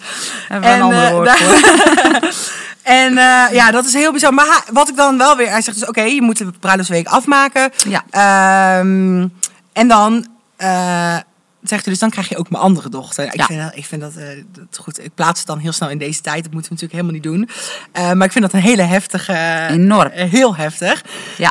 Hebben 0.48 0.70
we 0.70 0.76
een 0.76 0.82
ander 0.82 1.04
eh, 1.04 1.12
woord 1.12 1.26
daar- 1.28 1.38
voor. 1.38 2.32
En 2.84 3.18
eh, 3.18 3.44
ja, 3.52 3.72
dat 3.72 3.86
is 3.86 3.94
heel 3.94 4.12
bizar. 4.12 4.34
Maar 4.34 4.46
hij- 4.46 4.74
wat 4.74 4.90
ik 4.90 4.96
dan 4.96 5.18
wel 5.18 5.38
weer... 5.38 5.50
Hij 5.50 5.62
zegt 5.62 5.80
dus, 5.80 5.88
oké, 5.88 6.02
je 6.02 6.22
moet 6.22 6.38
de 6.38 6.52
bruiloftsweek 6.60 7.08
afmaken. 7.08 7.72
Ja. 7.88 8.04
Ehm, 8.10 9.28
en 9.74 9.88
dan... 9.88 10.28
eh, 10.58 11.16
Zegt 11.64 11.84
hij 11.84 11.94
dus, 11.94 12.02
dan 12.02 12.10
krijg 12.10 12.30
je 12.30 12.38
ook 12.38 12.50
mijn 12.50 12.64
andere 12.64 12.90
dochter. 12.90 13.26
Ik 13.26 13.36
Ja. 13.36 13.46
vind 13.46 13.62
dat, 13.62 13.72
ik 13.76 13.86
vind 13.86 14.02
dat, 14.02 14.14
dat 14.52 14.78
goed. 14.82 15.04
Ik 15.06 15.14
plaats 15.16 15.40
het 15.40 15.48
dan 15.48 15.58
heel 15.58 15.72
snel 15.72 15.90
in 15.90 15.98
deze 15.98 16.22
tijd. 16.22 16.44
Dat 16.44 16.54
moeten 16.54 16.72
we 16.76 16.82
natuurlijk 16.82 16.92
helemaal 17.24 17.40
niet 17.44 17.50
doen. 17.94 18.16
Maar 18.18 18.26
ik 18.26 18.32
vind 18.32 18.44
dat 18.46 18.54
een 18.54 18.68
hele 18.68 18.82
heftige... 18.82 19.68
Enorm. 19.70 20.10
heel 20.14 20.56
heftig. 20.56 21.02
Ja. 21.38 21.50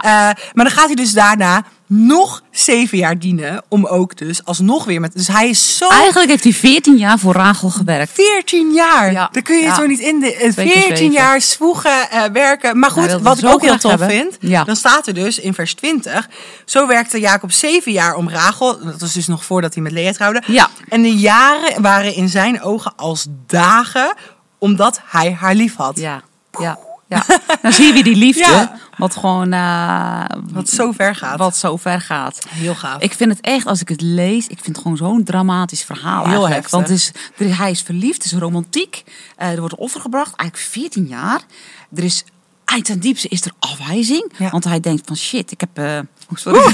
Maar 0.53 0.65
dan 0.65 0.71
gaat 0.71 0.87
hij 0.87 0.95
dus 0.95 1.13
daarna 1.13 1.65
nog 1.95 2.43
zeven 2.51 2.99
jaar 2.99 3.19
dienen. 3.19 3.63
Om 3.69 3.87
ook 3.87 4.17
dus 4.17 4.45
alsnog 4.45 4.85
weer 4.85 5.01
met... 5.01 5.13
Dus 5.13 5.27
hij 5.29 5.49
is 5.49 5.77
zo... 5.77 5.89
Eigenlijk 5.89 6.31
heeft 6.31 6.45
hij 6.45 6.53
14 6.53 6.97
jaar 6.97 7.19
voor 7.19 7.33
Rachel 7.35 7.71
gewerkt. 7.71 8.13
14 8.13 8.73
jaar. 8.73 9.13
Ja. 9.13 9.29
Dan 9.33 9.43
kun 9.43 9.57
je 9.57 9.63
het 9.67 9.77
Ja. 9.77 9.81
zo 9.83 9.87
niet 9.87 9.99
in 9.99 10.21
de 10.21 10.35
eh, 10.35 10.51
Twee 10.53 10.67
keer 10.67 10.81
14 10.81 10.97
zeven. 10.97 11.13
jaar 11.13 11.41
zwoegen, 11.41 12.11
eh, 12.11 12.23
werken. 12.33 12.79
Maar 12.79 12.91
goed, 12.91 13.13
wat 13.13 13.39
ik 13.39 13.47
ook 13.47 13.63
heel 13.63 13.79
tof 13.79 13.91
hebben. 13.91 14.09
vind, 14.09 14.37
Ja. 14.41 14.65
dan 14.65 14.77
staat 14.77 15.07
er 15.07 15.15
dus 15.15 15.39
in 15.39 15.55
vers 15.55 15.75
20. 15.75 16.29
Zo 16.65 16.87
werkte 16.87 17.21
Jacob 17.21 17.53
zeven 17.53 17.93
jaar 17.93 18.15
om 18.15 18.29
Rachel. 18.31 18.79
Dat 18.85 19.01
was 19.01 19.13
dus 19.13 19.27
nog 19.27 19.45
voordat 19.45 19.75
hij 19.75 19.83
met 19.83 19.93
Lea 19.93 20.13
trouwde. 20.13 20.43
Ja. 20.47 20.69
En 20.89 21.03
de 21.03 21.17
jaren 21.17 21.83
waren 21.83 22.15
in 22.15 22.29
zijn 22.29 22.63
ogen 22.63 22.93
als 22.97 23.27
dagen, 23.47 24.15
omdat 24.59 25.01
hij 25.05 25.33
haar 25.41 25.55
lief 25.55 25.77
had. 25.77 25.99
Ja, 25.99 26.23
ja, 26.61 26.79
ja. 27.17 27.39
Dan 27.63 27.73
zie 27.73 27.87
je 27.87 27.93
weer 27.93 28.05
die 28.05 28.17
liefde, 28.17 28.41
Ja. 28.51 28.79
wat 28.97 29.17
gewoon 29.17 29.53
eh, 29.53 30.25
Wat 30.53 30.69
zo 30.69 30.93
ver 30.93 31.15
gaat. 31.15 31.39
wat 31.39 31.57
zo 31.57 31.77
ver 31.77 32.01
gaat. 32.01 32.39
Heel 32.49 32.75
gaaf. 32.75 33.03
Ik 33.03 33.13
vind 33.13 33.31
het 33.31 33.41
echt, 33.41 33.67
als 33.67 33.81
ik 33.81 33.89
het 33.89 34.01
lees, 34.01 34.47
ik 34.47 34.59
vind 34.61 34.67
het 34.67 34.79
gewoon 34.79 34.97
zo'n 34.97 35.25
dramatisch 35.25 35.83
verhaal 35.85 36.13
Heel 36.25 36.25
eigenlijk. 36.25 36.55
heftig. 36.55 36.71
Want 36.71 36.89
het 36.89 36.97
is, 36.99 37.13
er 37.37 37.59
hij 37.59 37.71
is 37.71 37.83
verliefd, 37.83 38.23
het 38.23 38.33
is 38.33 38.39
romantiek. 38.39 39.03
Eh, 39.37 39.51
er 39.51 39.59
wordt 39.61 39.75
offer 39.75 40.01
gebracht, 40.01 40.35
eigenlijk 40.37 40.71
14 40.71 41.07
jaar. 41.07 41.41
Er 41.95 42.05
is, 42.05 42.25
uit 42.65 42.85
ten 42.85 43.01
diepste 43.01 43.29
is 43.29 43.45
er 43.45 43.53
afwijzing. 43.59 44.33
Ja. 44.39 44.51
Want 44.51 44.65
hij 44.65 44.81
denkt 44.81 45.03
van 45.07 45.17
shit, 45.17 45.51
ik 45.53 45.61
heb... 45.61 45.79
oh, 45.79 46.37
sorry. 46.37 46.73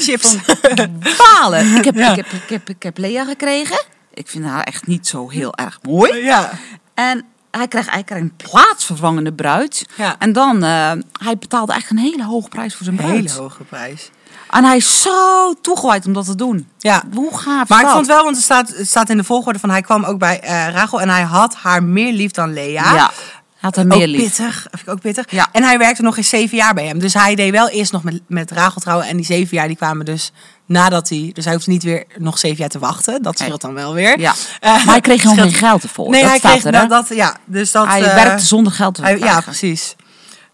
Chips. 0.00 0.36
Falen. 1.20 1.76
Ik 1.76 1.84
heb, 1.84 1.94
Ja. 1.94 2.10
ik, 2.10 2.16
heb, 2.16 2.26
ik, 2.32 2.48
heb, 2.48 2.68
ik 2.68 2.82
heb 2.82 2.98
Lea 2.98 3.24
gekregen. 3.24 3.84
Ik 4.14 4.28
vind 4.28 4.44
haar 4.44 4.62
echt 4.62 4.86
niet 4.86 5.06
zo 5.06 5.30
heel 5.30 5.54
erg 5.56 5.78
mooi. 5.82 6.24
ja. 6.24 6.50
En 6.94 7.24
hij 7.58 7.68
hij 7.70 8.02
krijgt 8.04 8.10
een 8.24 8.36
plaatsvervangende 8.36 9.32
bruid. 9.32 9.86
Ja. 9.96 10.16
En 10.18 10.32
dan, 10.32 10.62
eh, 10.62 10.92
hij 11.12 11.38
betaalde 11.38 11.72
eigenlijk 11.72 12.02
een 12.02 12.10
hele 12.10 12.24
hoge 12.24 12.48
prijs 12.48 12.74
voor 12.74 12.84
zijn 12.84 12.98
Een 12.98 13.04
bruid. 13.04 13.30
hele 13.30 13.42
hoge 13.42 13.64
prijs. 13.64 14.10
En 14.50 14.64
hij 14.64 14.76
is 14.76 15.02
zo 15.02 15.54
toegewijd 15.60 16.06
om 16.06 16.12
dat 16.12 16.24
te 16.24 16.34
doen. 16.34 16.68
Ja. 16.78 17.02
Hoe 17.14 17.38
gaaf 17.38 17.68
Maar 17.68 17.80
ik 17.80 17.88
vond 17.88 18.06
wel, 18.06 18.22
want 18.24 18.36
het 18.36 18.44
staat, 18.44 18.68
het 18.68 18.88
staat 18.88 19.10
in 19.10 19.16
de 19.16 19.24
volgorde 19.24 19.58
van 19.58 19.70
hij 19.70 19.80
kwam 19.80 20.04
ook 20.04 20.18
bij 20.18 20.40
eh, 20.40 20.68
Rachel 20.72 21.00
en 21.00 21.08
hij 21.08 21.22
had 21.22 21.54
haar 21.54 21.82
meer 21.82 22.12
lief 22.12 22.30
dan 22.30 22.52
Lea. 22.52 22.94
Ja, 22.94 23.10
had 23.58 23.76
er 23.76 23.86
meer 23.86 23.98
ook 23.98 24.06
lief. 24.06 24.22
pittig. 24.22 24.66
Vind 24.70 24.82
ik 24.82 24.88
ook 24.88 25.00
pittig. 25.00 25.30
Ja. 25.30 25.48
En 25.52 25.62
hij 25.62 25.78
werkte 25.78 26.02
nog 26.02 26.16
eens 26.16 26.28
zeven 26.28 26.56
jaar 26.56 26.74
bij 26.74 26.86
hem. 26.86 26.98
Dus 26.98 27.14
hij 27.14 27.34
deed 27.34 27.50
wel 27.50 27.68
eerst 27.68 27.92
nog 27.92 28.02
met, 28.02 28.20
met 28.26 28.50
Rachel 28.50 28.80
trouwen. 28.80 29.06
En 29.06 29.16
die 29.16 29.26
zeven 29.26 29.56
jaar 29.56 29.66
die 29.66 29.76
kwamen 29.76 30.04
dus 30.04 30.32
nadat 30.66 31.08
hij... 31.08 31.30
Dus 31.32 31.44
hij 31.44 31.54
hoeft 31.54 31.66
niet 31.66 31.82
weer 31.82 32.04
nog 32.18 32.38
zeven 32.38 32.56
jaar 32.58 32.68
te 32.68 32.78
wachten. 32.78 33.22
Dat 33.22 33.38
scheelt 33.38 33.60
dan 33.60 33.74
wel 33.74 33.94
weer. 33.94 34.18
Ja. 34.18 34.34
Eh, 34.60 34.72
maar 34.72 34.84
hij 34.84 35.00
kreeg 35.00 35.20
scheelt- 35.20 35.38
geen 35.38 35.52
geld 35.52 35.82
ervoor. 35.82 36.10
Nee, 36.10 36.20
dat 36.20 36.30
hij 36.30 36.38
staat 36.38 36.50
kreeg 36.50 36.64
er, 36.64 36.72
dat, 36.88 36.88
dat... 37.08 37.16
Ja, 37.16 37.36
dus 37.44 37.72
dat... 37.72 37.86
hij 37.86 38.02
eh, 38.02 38.14
werkte 38.14 38.44
zonder 38.44 38.72
geld 38.72 38.94
te 38.94 39.02
hij- 39.02 39.18
Ja, 39.18 39.40
precies. 39.40 39.94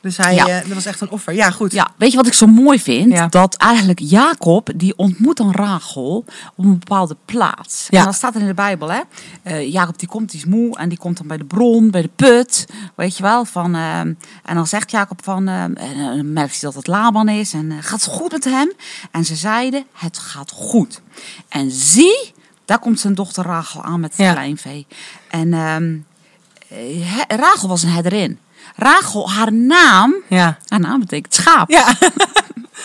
Dus 0.03 0.17
hij, 0.17 0.35
Ja. 0.35 0.47
eh, 0.49 0.65
dat 0.65 0.73
was 0.75 0.85
echt 0.87 1.01
een 1.01 1.11
offer. 1.11 1.35
Ja, 1.35 1.51
goed. 1.51 1.73
Ja, 1.73 1.91
weet 1.97 2.11
je 2.11 2.17
wat 2.17 2.27
ik 2.27 2.33
zo 2.33 2.47
mooi 2.47 2.81
vind? 2.81 3.13
Ja. 3.13 3.27
Dat 3.27 3.55
eigenlijk 3.57 3.99
Jacob, 3.99 4.69
die 4.77 4.97
ontmoet 4.97 5.37
dan 5.37 5.53
Rachel 5.53 6.25
op 6.57 6.65
een 6.65 6.79
bepaalde 6.79 7.17
plaats. 7.25 7.87
Ja. 7.91 7.99
En 7.99 8.05
dat 8.05 8.15
staat 8.15 8.35
er 8.35 8.41
in 8.41 8.47
de 8.47 8.55
Bijbel, 8.55 8.93
hè. 8.93 9.01
Eh, 9.43 9.73
Jacob 9.73 9.99
die 9.99 10.09
komt, 10.09 10.31
die 10.31 10.41
is 10.41 10.47
moe 10.47 10.77
en 10.79 10.89
die 10.89 10.99
komt 10.99 11.17
dan 11.17 11.27
bij 11.27 11.37
de 11.37 11.45
bron, 11.45 11.91
bij 11.91 12.03
de 12.03 12.11
put. 12.17 12.67
Weet 12.95 13.17
je 13.17 13.23
wel, 13.23 13.45
van... 13.45 13.75
eh, 13.75 13.99
en 14.01 14.17
dan 14.55 14.67
zegt 14.67 14.91
Jacob 14.91 15.25
van... 15.25 15.49
en 15.49 15.75
dan 15.97 16.33
merkt 16.33 16.51
hij 16.53 16.61
dat 16.61 16.75
het 16.75 16.87
Laban 16.87 17.29
is 17.29 17.53
en 17.53 17.73
gaat 17.81 18.05
het 18.05 18.13
goed 18.15 18.33
met 18.33 18.45
hem? 18.45 18.73
En 19.11 19.25
ze 19.25 19.35
zeiden, 19.37 19.85
het 19.93 20.19
gaat 20.19 20.51
goed. 20.51 21.01
En 21.49 21.71
zie, 21.71 22.33
daar 22.65 22.79
komt 22.79 23.01
zijn 23.01 23.15
dochter 23.15 23.45
Rachel 23.45 23.83
aan 23.83 24.01
met 24.01 24.17
het 24.17 24.33
kleinvee. 24.33 24.87
En... 25.31 25.53
ehm, 25.55 25.97
eh, 26.69 27.37
Rachel 27.37 27.69
was 27.69 27.83
een 27.83 27.89
herderin. 27.91 28.39
Rachel, 28.83 29.31
haar 29.31 29.53
naam, 29.53 30.15
Ja. 30.29 30.57
haar 30.69 30.81
naam 30.81 31.01
betekent 31.01 31.35
schaap. 31.35 31.71
Ja. 31.71 31.85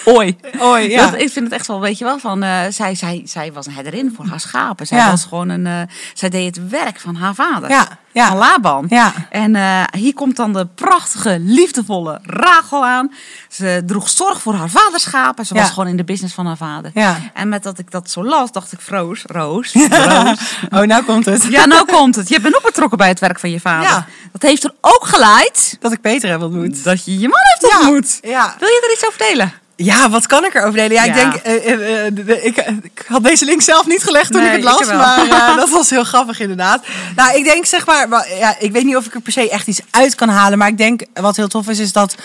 Oi. 0.05 0.37
Oi, 0.59 0.89
ja. 0.89 1.09
Dat, 1.09 1.19
ik 1.21 1.29
vind 1.31 1.45
het 1.45 1.53
echt 1.53 1.67
wel, 1.67 1.79
weet 1.81 1.97
je 1.97 2.03
wel, 2.05 2.19
van, 2.19 2.43
eh, 2.43 2.59
zij, 2.69 2.95
zij, 2.95 3.21
zij 3.25 3.53
was 3.53 3.65
een 3.65 3.73
herderin 3.73 4.13
voor 4.15 4.25
haar 4.25 4.39
schapen. 4.39 4.87
Zij 4.87 4.97
Ja. 4.97 5.09
was 5.09 5.23
gewoon 5.23 5.49
een, 5.49 5.65
eh, 5.67 5.81
zij 6.13 6.29
deed 6.29 6.55
het 6.55 6.69
werk 6.69 6.99
van 6.99 7.15
haar 7.15 7.35
vader. 7.35 7.69
Ja, 7.69 7.87
ja. 8.11 8.27
Van 8.27 8.37
Laban. 8.37 8.85
Ja. 8.89 9.13
En 9.29 9.55
eh, 9.55 9.83
hier 9.91 10.13
komt 10.13 10.35
dan 10.35 10.53
de 10.53 10.65
prachtige, 10.75 11.37
liefdevolle 11.39 12.19
Rachel 12.23 12.85
aan. 12.85 13.11
Ze 13.49 13.83
droeg 13.85 14.09
zorg 14.09 14.41
voor 14.41 14.53
haar 14.53 14.69
vaderschapen. 14.69 15.45
Ze 15.45 15.53
Ja. 15.55 15.61
was 15.61 15.69
gewoon 15.69 15.87
in 15.87 15.97
de 15.97 16.03
business 16.03 16.33
van 16.35 16.45
haar 16.45 16.57
vader. 16.57 16.91
Ja. 16.93 17.17
En 17.33 17.49
met 17.49 17.63
dat 17.63 17.79
ik 17.79 17.91
dat 17.91 18.09
zo 18.11 18.23
las, 18.23 18.51
dacht 18.51 18.71
ik, 18.71 18.79
Roos, 18.87 19.23
Roos, 19.25 19.73
Roos. 19.73 20.47
Oh, 20.69 20.81
nou 20.81 21.03
komt 21.03 21.25
het. 21.25 21.43
Ja, 21.43 21.65
nou 21.65 21.85
komt 21.85 22.15
het. 22.15 22.29
Je 22.29 22.39
bent 22.39 22.55
ook 22.55 22.63
betrokken 22.65 22.97
bij 22.97 23.07
het 23.07 23.19
werk 23.19 23.39
van 23.39 23.51
je 23.51 23.59
vader. 23.59 23.89
Ja. 23.89 24.05
Dat 24.31 24.41
heeft 24.41 24.63
er 24.63 24.73
ook 24.81 25.05
geleid 25.07 25.77
Dat 25.79 25.91
ik 25.91 26.01
Peter 26.01 26.29
heb 26.29 26.41
ontmoet. 26.41 26.83
dat 26.83 27.05
je 27.05 27.19
je 27.19 27.27
man 27.27 27.39
heeft 27.59 27.75
ontmoet. 27.77 28.19
Ja. 28.21 28.55
Wil 28.59 28.67
je 28.67 28.81
er 28.87 28.91
iets 28.93 29.07
over 29.07 29.19
delen? 29.19 29.53
Ja, 29.77 30.09
wat 30.09 30.27
kan 30.27 30.45
ik 30.45 30.53
erover 30.53 30.73
delen? 30.73 30.91
Ja, 30.91 31.03
ik 31.03 31.13
denk, 31.13 31.33
eh, 31.33 31.71
eh, 31.71 32.05
eh, 32.05 32.45
ik, 32.45 32.57
ik 32.83 33.05
had 33.07 33.23
deze 33.23 33.45
link 33.45 33.61
zelf 33.61 33.85
niet 33.87 34.03
gelegd 34.03 34.31
toen 34.31 34.41
Nee, 34.41 34.49
ik 34.49 34.55
het 34.55 34.63
las, 34.63 34.79
ik 34.79 34.93
maar 34.93 35.55
dat 35.55 35.69
was 35.69 35.89
heel 35.89 36.03
grappig 36.03 36.39
inderdaad. 36.39 36.85
Nou, 37.15 37.37
ik 37.37 37.43
denk 37.43 37.65
zeg 37.65 37.85
maar, 37.85 38.27
ja, 38.39 38.55
ik 38.59 38.71
weet 38.71 38.83
niet 38.83 38.95
of 38.95 39.05
ik 39.05 39.13
er 39.13 39.21
per 39.21 39.31
se 39.31 39.49
echt 39.49 39.67
iets 39.67 39.81
uit 39.91 40.15
kan 40.15 40.29
halen, 40.29 40.57
maar 40.57 40.67
ik 40.67 40.77
denk 40.77 41.01
wat 41.13 41.35
heel 41.35 41.47
tof 41.47 41.67
is, 41.67 41.79
is 41.79 41.91
dat, 41.91 42.15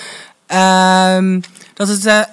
ehm, 0.46 1.40
dat 1.74 1.88
het 1.88 2.28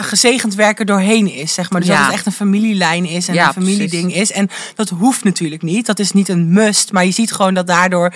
gezegend 0.00 0.54
werken 0.54 0.86
doorheen 0.86 1.32
is, 1.32 1.54
zeg 1.54 1.70
maar. 1.70 1.80
Dus 1.80 1.88
Ja. 1.90 1.96
dat 1.96 2.04
het 2.04 2.14
echt 2.14 2.26
een 2.26 2.32
familielijn 2.32 3.04
is 3.04 3.28
en 3.28 3.34
Ja, 3.34 3.46
een 3.46 3.52
familieding 3.52 4.14
is. 4.14 4.32
En 4.32 4.50
dat 4.74 4.88
hoeft 4.88 5.24
natuurlijk 5.24 5.62
niet, 5.62 5.86
dat 5.86 5.98
is 5.98 6.12
niet 6.12 6.28
een 6.28 6.52
must, 6.52 6.92
maar 6.92 7.04
je 7.04 7.10
ziet 7.10 7.32
gewoon 7.32 7.54
dat 7.54 7.66
daardoor 7.66 8.14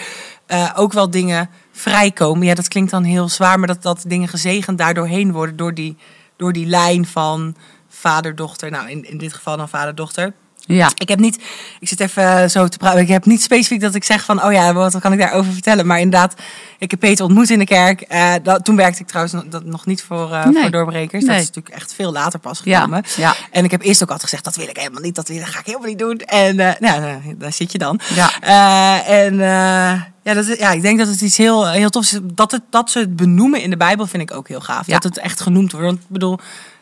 ook 0.75 0.93
wel 0.93 1.11
dingen 1.11 1.51
vrijkomen. 1.73 2.47
Ja, 2.47 2.55
dat 2.55 2.69
klinkt 2.69 2.91
dan 2.91 3.05
heel 3.05 3.29
zwaar, 3.29 3.59
maar 3.59 3.69
dat, 3.69 3.83
dat 3.83 4.05
dingen 4.07 4.29
gezegend 4.29 4.79
daardoorheen 4.79 5.33
worden 5.33 5.57
door 5.57 5.75
die, 5.75 5.97
door 6.41 6.53
die 6.53 6.67
lijn 6.67 7.07
van 7.07 7.57
vader-dochter. 7.89 8.71
Nou, 8.71 8.91
in, 8.91 9.05
in 9.05 9.19
dit 9.19 9.33
geval 9.33 9.57
dan 9.57 9.69
vader-dochter. 9.69 10.33
Ja. 10.67 10.91
Ik 10.95 11.09
heb 11.09 11.19
niet, 11.19 11.39
ik 11.81 11.89
zit 11.89 12.01
even 12.01 12.51
zo 12.51 12.69
te 12.69 12.79
praten. 12.79 13.01
Ik 13.01 13.09
heb 13.09 13.25
niet 13.25 13.43
specifiek 13.43 13.81
dat 13.81 13.95
ik 13.95 14.05
zeg 14.05 14.25
van, 14.25 14.45
oh 14.45 14.53
ja, 14.53 14.73
wat 14.73 14.99
kan 14.99 15.13
ik 15.13 15.19
daarover 15.19 15.53
vertellen? 15.53 15.87
Maar 15.87 16.01
inderdaad, 16.01 16.35
ik 16.79 16.91
heb 16.91 17.01
Peter 17.01 17.25
ontmoet 17.25 17.51
in 17.51 17.59
de 17.59 17.65
kerk. 17.65 18.01
Eh, 18.01 18.33
dat, 18.43 18.65
toen 18.65 18.77
werkte 18.77 19.01
ik 19.01 19.07
trouwens 19.07 19.35
nog, 19.35 19.45
dat, 19.45 19.65
nog 19.65 19.87
niet 19.87 20.03
voor, 20.03 20.33
eh, 20.33 20.45
Nee. 20.45 20.63
voor 20.63 20.71
doorbrekers. 20.71 21.25
Dat 21.25 21.37
is 21.37 21.47
natuurlijk 21.47 21.75
echt 21.75 21.95
veel 21.95 22.13
later 22.13 22.39
pas 22.39 22.61
gekomen. 22.61 23.05
Ja. 23.17 23.35
En 23.51 23.65
ik 23.65 23.71
heb 23.71 23.83
eerst 23.83 24.03
ook 24.03 24.11
altijd 24.11 24.29
gezegd, 24.31 24.45
dat 24.45 24.57
wil 24.57 24.69
ik 24.69 24.77
helemaal 24.77 25.03
niet, 25.03 25.15
dat, 25.15 25.29
wil, 25.29 25.39
dat 25.39 25.49
ga 25.49 25.59
ik 25.59 25.67
helemaal 25.67 25.89
niet 25.89 25.99
doen. 25.99 26.19
En 26.19 26.61
eh, 26.61 26.81
nou, 26.81 27.01
nou, 27.01 27.37
daar 27.39 27.53
zit 27.53 27.73
je 27.73 27.79
dan. 27.79 28.01
Ja. 28.15 28.31
Eh, 28.41 29.25
en 29.25 29.33
eh, 29.33 30.03
ja, 30.23 30.35
dat, 30.35 30.59
ja, 30.59 30.71
ik 30.71 30.83
denk 30.83 30.99
dat 30.99 31.09
het 31.09 31.21
iets 31.21 31.37
heel, 31.37 31.69
heel 31.69 31.91
tofs 31.91 32.13
is. 32.13 32.19
Dat, 32.23 32.51
het, 32.51 32.63
dat 32.71 32.91
ze 32.91 32.99
het 32.99 33.17
benoemen 33.17 33.63
in 33.63 33.71
de 33.71 33.77
Bijbel 33.77 34.07
vind 34.07 34.23
ik 34.23 34.37
ook 34.37 34.49
heel 34.49 34.61
gaaf. 34.61 34.87
Ja. 34.87 34.93
Dat 34.93 35.03
het 35.03 35.19
echt 35.19 35.41
genoemd 35.41 35.73
wordt. 35.73 35.87
Want 35.87 35.99
ik 35.99 36.09
bedoel, 36.09 36.39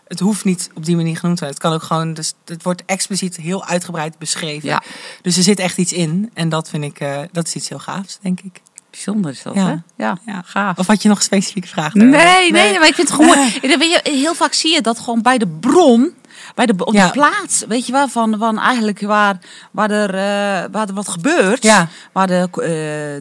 het 0.09 0.21
hoeft 0.21 0.45
niet 0.45 0.71
op 0.75 0.85
die 0.85 0.97
manier 0.97 1.17
genoemd 1.17 1.39
te 1.39 1.45
worden. 1.45 1.61
Het 1.63 1.69
kan 1.71 1.73
ook 1.81 1.83
gewoon, 1.83 2.15
dus 2.15 2.35
het 2.45 2.63
wordt 2.63 2.83
expliciet 2.87 3.37
heel 3.37 3.65
uitgebreid 3.65 4.19
beschreven. 4.19 4.69
Ja. 4.69 4.83
Dus 5.23 5.37
er 5.37 5.43
zit 5.43 5.59
echt 5.59 5.79
iets 5.79 5.93
in. 5.93 6.31
En 6.35 6.49
dat 6.49 6.69
vind 6.69 6.85
ik, 6.85 7.01
eh, 7.01 7.19
dat 7.33 7.47
is 7.47 7.55
iets 7.55 7.69
heel 7.69 7.79
gaafs, 7.79 8.19
denk 8.23 8.41
ik. 8.41 8.61
Bijzonder 8.91 9.31
is 9.31 9.43
dat, 9.43 9.55
Ja. 9.55 9.67
hè? 9.67 10.05
Ja, 10.05 10.19
Ja. 10.27 10.43
gaaf. 10.45 10.79
Of 10.79 10.87
had 10.87 11.03
je 11.03 11.09
nog 11.09 11.19
een 11.19 11.25
specifieke 11.25 11.69
vraag? 11.69 11.95
Nee, 11.95 12.11
daarover? 12.11 12.53
nee, 12.53 12.79
maar 12.79 12.89
ik 12.89 12.95
vind 12.95 13.09
het 13.09 13.17
gewoon. 13.21 13.49
Heel 14.23 14.35
vaak 14.35 14.53
zie 14.53 14.75
je 14.75 14.81
dat 14.81 14.99
gewoon 14.99 15.23
bij 15.23 15.39
de 15.39 15.47
bron, 15.47 16.15
bij 16.59 16.67
de, 16.67 16.85
op 16.85 16.95
Ja. 16.95 17.07
de 17.07 17.13
plaats, 17.13 17.65
weet 17.69 17.87
je 17.87 17.93
wel, 17.93 18.09
van, 18.09 18.37
van 18.39 18.59
eigenlijk 18.59 19.01
waar, 19.01 19.39
waar, 19.71 19.91
er, 19.91 20.09
eh, 20.15 20.71
waar 20.73 20.89
er 20.89 20.95
wat 20.95 21.09
gebeurt. 21.09 21.63
Ja. 21.63 21.89
Waar 22.13 22.27
de, 22.27 22.49
eh, 22.53 22.61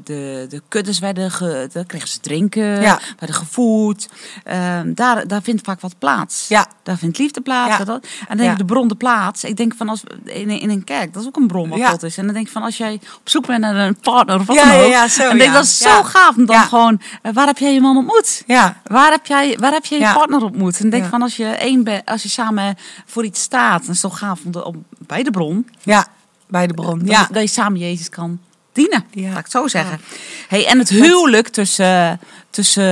de, 0.03 0.45
de 0.49 0.61
kuddes 0.67 0.99
werden, 0.99 1.31
ge, 1.31 1.69
daar 1.73 1.85
kregen 1.85 2.07
ze 2.07 2.19
drinken, 2.19 2.81
Ja. 2.81 2.99
werden 3.17 3.35
gevoed. 3.35 4.07
Ehm, 4.43 4.93
daar, 4.93 5.27
daar 5.27 5.41
vindt 5.41 5.61
vaak 5.65 5.81
wat 5.81 5.97
plaats. 5.99 6.47
Ja. 6.47 6.67
Daar 6.83 6.97
vindt 6.97 7.17
liefde 7.17 7.41
plaats. 7.41 7.77
Dat, 7.85 8.03
en 8.03 8.25
dan 8.27 8.37
denk 8.37 8.51
ik, 8.51 8.57
de 8.57 8.65
bron, 8.65 8.87
de 8.87 8.95
plaats. 8.95 9.43
Ik 9.43 9.57
denk 9.57 9.73
van 9.77 9.89
als 9.89 10.03
in, 10.23 10.49
een- 10.49 10.59
in 10.59 10.69
een 10.69 10.83
kerk, 10.83 11.13
dat 11.13 11.21
is 11.21 11.27
ook 11.27 11.35
een 11.35 11.47
bron 11.47 11.69
wat 11.69 11.79
Ja. 11.79 11.89
God 11.89 12.03
is. 12.03 12.17
En 12.17 12.25
dan 12.25 12.33
denk 12.33 12.45
ik 12.45 12.51
van 12.51 12.61
als 12.63 12.77
jij 12.77 12.93
op 12.93 13.29
zoek 13.29 13.47
bent 13.47 13.59
naar 13.61 13.75
een 13.75 13.99
partner 13.99 14.39
of 14.39 14.45
wat 14.45 14.55
Ja, 14.55 14.71
dan 14.71 14.81
ook. 14.85 14.89
ja, 14.91 15.07
zo, 15.07 15.21
en 15.29 15.37
denk 15.37 15.49
ik, 15.49 15.55
dat 15.55 15.63
is 15.63 15.77
zo 15.77 16.03
gaaf. 16.03 16.35
om 16.37 16.45
dan 16.45 16.61
gewoon, 16.61 17.01
eh, 17.21 17.33
waar 17.33 17.45
heb 17.47 17.57
jij 17.57 17.73
je 17.73 17.81
man 17.81 17.97
ontmoet? 17.97 18.43
Ja, 18.47 18.81
Waar 18.87 19.11
heb 19.11 19.25
jij, 19.25 19.57
waar 19.59 19.71
heb 19.71 19.85
je 19.85 19.95
je 19.99 20.11
partner 20.13 20.43
ontmoet? 20.43 20.79
En 20.79 20.89
denk 20.89 21.05
van 21.05 21.21
als 21.21 21.35
je 21.37 21.45
één 21.45 21.83
bent, 21.83 22.05
als 22.05 22.23
je 22.23 22.29
samen 22.29 22.75
voor 23.05 23.25
iets 23.27 23.41
staat, 23.41 23.87
het 23.87 24.01
toch 24.01 24.17
gaaf 24.17 24.39
om, 24.45 24.51
de, 24.51 24.65
om 24.65 24.85
bij 25.07 25.23
de 25.23 25.31
bron, 25.31 25.69
ja, 25.83 26.07
bij 26.47 26.67
de 26.67 26.73
bron. 26.73 26.99
dat, 26.99 27.07
Ja, 27.07 27.27
dat 27.31 27.41
je 27.41 27.47
samen 27.49 27.79
Jezus 27.79 28.09
kan 28.09 28.39
dienen. 28.71 29.03
Ja. 29.11 29.27
Laat 29.27 29.37
ik 29.37 29.43
het 29.43 29.51
zo 29.51 29.67
zeggen. 29.67 29.99
Hey, 30.47 30.67
en 30.67 30.77
het 30.79 30.89
huwelijk 30.89 31.47
tussen, 31.47 32.19
tussen 32.49 32.83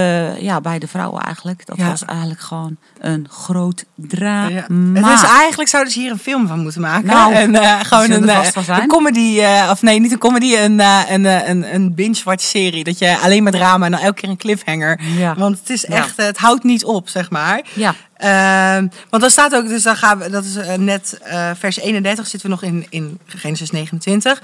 ja, 0.44 0.62
beide 0.62 0.88
vrouwen 0.88 1.22
eigenlijk, 1.24 1.66
dat 1.66 1.78
Ja. 1.78 1.88
was 1.90 2.06
eigenlijk 2.06 2.40
gewoon 2.40 2.78
een 3.00 3.28
groot 3.30 3.86
drama. 3.96 4.48
Ja. 4.48 4.66
Het 4.94 5.22
is 5.24 5.30
eigenlijk 5.30 5.70
zouden 5.70 5.94
ze 5.94 6.00
hier 6.00 6.12
een 6.12 6.18
film 6.20 6.48
van 6.48 6.60
moeten 6.60 6.82
maken. 6.82 7.06
Nou, 7.06 7.34
en, 7.34 7.56
eh, 7.56 7.80
gewoon 7.82 8.12
een, 8.12 8.30
eh, 8.30 8.48
een 8.68 8.88
comedy, 8.88 9.40
eh, 9.40 9.68
of 9.72 9.82
nee, 9.82 10.00
niet 10.00 10.12
een 10.12 10.18
comedy, 10.18 10.56
een, 10.56 10.80
eh, 10.80 11.00
een, 11.10 11.26
een, 11.50 11.74
een 11.76 11.94
binge-watch 11.96 12.44
serie. 12.44 12.84
Dat 12.84 13.00
je 13.00 13.18
alleen 13.18 13.44
maar 13.44 13.52
drama 13.52 13.86
en 13.86 13.92
dan 13.92 14.02
elke 14.02 14.22
keer 14.22 14.30
een 14.30 14.38
cliffhanger. 14.38 15.00
Ja. 15.18 15.36
Want 15.36 15.60
het 15.60 15.70
is 15.70 15.86
echt, 15.86 16.18
het 16.18 16.38
houdt 16.38 16.64
niet 16.64 16.86
op, 16.86 17.10
zeg 17.10 17.30
maar. 17.30 17.62
Ja. 17.74 17.96
Ehm, 18.26 18.88
want 19.10 19.22
dan 19.22 19.30
staat 19.32 19.56
ook, 19.56 19.68
dus 19.68 19.84
dan 19.84 19.96
gaan 19.96 20.18
we, 20.18 20.30
dat 20.30 20.44
is 20.46 20.56
eh, 20.56 20.74
net 20.74 21.20
eh, 21.24 21.50
vers 21.58 21.78
31, 21.78 22.28
zitten 22.28 22.50
we 22.50 22.56
nog 22.56 22.64
in, 22.64 22.86
in 22.90 23.20
Genesis 23.26 23.72
29. 23.72 24.42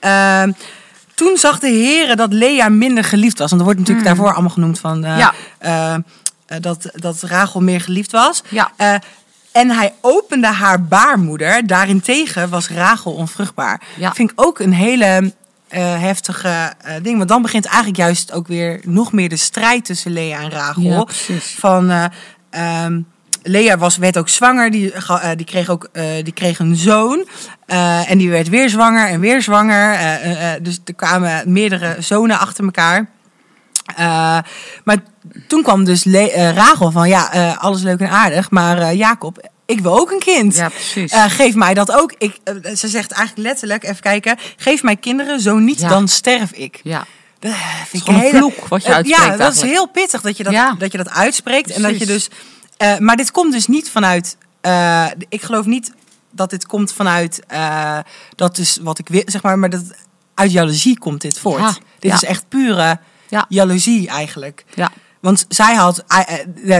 Ehm, 0.00 0.52
toen 1.14 1.36
zag 1.36 1.58
de 1.58 1.68
Heer 1.68 2.16
dat 2.16 2.32
Lea 2.32 2.68
minder 2.68 3.04
geliefd 3.04 3.38
was. 3.38 3.48
Want 3.48 3.60
er 3.60 3.66
wordt 3.66 3.80
natuurlijk 3.80 4.06
daarvoor 4.06 4.32
allemaal 4.32 4.50
genoemd 4.50 4.80
van 4.80 5.04
eh, 5.04 5.30
Hmm. 5.58 6.04
Ja. 6.48 6.58
dat, 6.60 6.90
dat 6.92 7.22
Rachel 7.22 7.60
meer 7.60 7.80
geliefd 7.80 8.12
was. 8.12 8.42
Ja. 8.48 8.72
En 9.52 9.70
hij 9.70 9.94
opende 10.00 10.46
haar 10.46 10.84
baarmoeder. 10.84 11.66
Daarentegen 11.66 12.48
was 12.48 12.68
Rachel 12.68 13.12
onvruchtbaar. 13.12 13.80
Ja. 13.96 14.12
Vind 14.12 14.30
ik 14.30 14.40
ook 14.40 14.58
een 14.58 14.72
hele 14.72 15.32
heftige 15.98 16.72
ding. 17.02 17.16
Want 17.16 17.28
dan 17.28 17.42
begint 17.42 17.64
eigenlijk 17.64 17.96
juist 17.96 18.32
ook 18.32 18.46
weer 18.46 18.80
nog 18.82 19.12
meer 19.12 19.28
de 19.28 19.36
strijd 19.36 19.84
tussen 19.84 20.12
Lea 20.12 20.40
en 20.40 20.50
Rachel. 20.50 20.82
Ja. 20.82 21.06
Van 21.40 22.10
ehm, 22.50 23.00
Lea 23.46 23.78
was, 23.78 23.96
werd 23.96 24.18
ook 24.18 24.28
zwanger. 24.28 24.70
Die, 24.70 24.90
ga- 24.94 25.20
eh, 25.20 25.30
die, 25.36 25.46
kreeg 25.46 25.68
ook, 25.68 25.88
eh, 25.92 26.04
die 26.22 26.32
kreeg 26.32 26.58
een 26.58 26.76
zoon. 26.76 27.28
Eh, 27.66 28.10
en 28.10 28.18
die 28.18 28.30
werd 28.30 28.48
weer 28.48 28.68
zwanger 28.68 29.08
en 29.08 29.20
weer 29.20 29.42
zwanger. 29.42 29.92
Eh, 29.94 30.14
eh, 30.30 30.54
eh, 30.54 30.62
dus 30.62 30.78
er 30.84 30.94
kwamen 30.94 31.52
meerdere 31.52 31.96
zonen 31.98 32.38
achter 32.38 32.64
elkaar. 32.64 33.10
Eh, 33.96 34.38
maar 34.84 34.96
toen 35.48 35.62
kwam 35.62 35.84
dus 35.84 36.04
Le- 36.04 36.26
eh, 36.30 36.54
Rachel 36.54 36.90
van 36.90 37.08
ja, 37.08 37.32
eh, 37.32 37.58
alles 37.58 37.82
leuk 37.82 38.00
en 38.00 38.10
aardig, 38.10 38.50
maar 38.50 38.78
eh, 38.78 38.92
Jacob, 38.98 39.48
ik 39.66 39.80
wil 39.80 39.98
ook 39.98 40.10
een 40.10 40.18
kind. 40.18 40.54
Ja, 40.56 40.68
precies. 40.68 41.12
Eh, 41.12 41.24
geef 41.28 41.54
mij 41.54 41.74
dat 41.74 41.92
ook. 41.92 42.14
Ik, 42.18 42.36
eh, 42.44 42.54
ze 42.74 42.88
zegt 42.88 43.12
eigenlijk 43.12 43.48
letterlijk, 43.48 43.84
even 43.84 44.00
kijken, 44.00 44.36
geef 44.56 44.82
mij 44.82 44.96
kinderen, 44.96 45.40
zo 45.40 45.58
niet, 45.58 45.80
Ja. 45.80 45.88
dan 45.88 46.08
sterf 46.08 46.50
ik. 46.52 46.80
ja. 46.82 47.04
Dat 47.38 47.52
vind 47.88 48.08
ik 48.08 48.14
een 48.14 48.30
vloek 48.36 48.68
wat 48.68 48.82
je 48.82 48.88
Eh, 48.88 48.94
uitspreekt 48.94 49.24
Ja, 49.30 49.36
dat 49.36 49.54
is 49.54 49.62
heel 49.62 49.86
pittig 49.88 50.20
dat 50.20 50.36
je 50.36 50.42
dat, 50.44 50.52
Ja. 50.52 50.74
dat, 50.78 50.92
je 50.92 50.98
dat 50.98 51.10
uitspreekt. 51.10 51.70
En 51.70 51.82
dat 51.82 51.98
je 51.98 52.06
dus, 52.06 52.28
eh, 52.76 52.98
maar 52.98 53.16
dit 53.16 53.30
komt 53.30 53.52
dus 53.52 53.66
niet 53.66 53.90
vanuit, 53.90 54.36
eh, 54.60 55.06
ik 55.28 55.42
geloof 55.42 55.66
niet 55.66 55.92
dat 56.30 56.50
dit 56.50 56.66
komt 56.66 56.92
vanuit, 56.92 57.42
eh, 57.46 57.98
dat 58.36 58.58
is 58.58 58.78
wat 58.82 58.98
ik 58.98 59.08
wil, 59.08 59.22
zeg 59.26 59.42
maar, 59.42 59.58
maar 59.58 59.70
dat 59.70 59.82
uit 60.34 60.52
jaloezie 60.52 60.98
komt 60.98 61.20
dit 61.20 61.38
voort. 61.38 61.60
Ja, 61.60 61.74
Dit 61.98 62.10
ja. 62.10 62.14
is 62.14 62.24
echt 62.24 62.44
pure 62.48 62.98
Ja. 63.28 63.46
jaloezie 63.48 64.08
eigenlijk. 64.08 64.64
Ja. 64.74 64.90
Want 65.20 65.44
zij 65.48 65.74
had, 65.74 66.04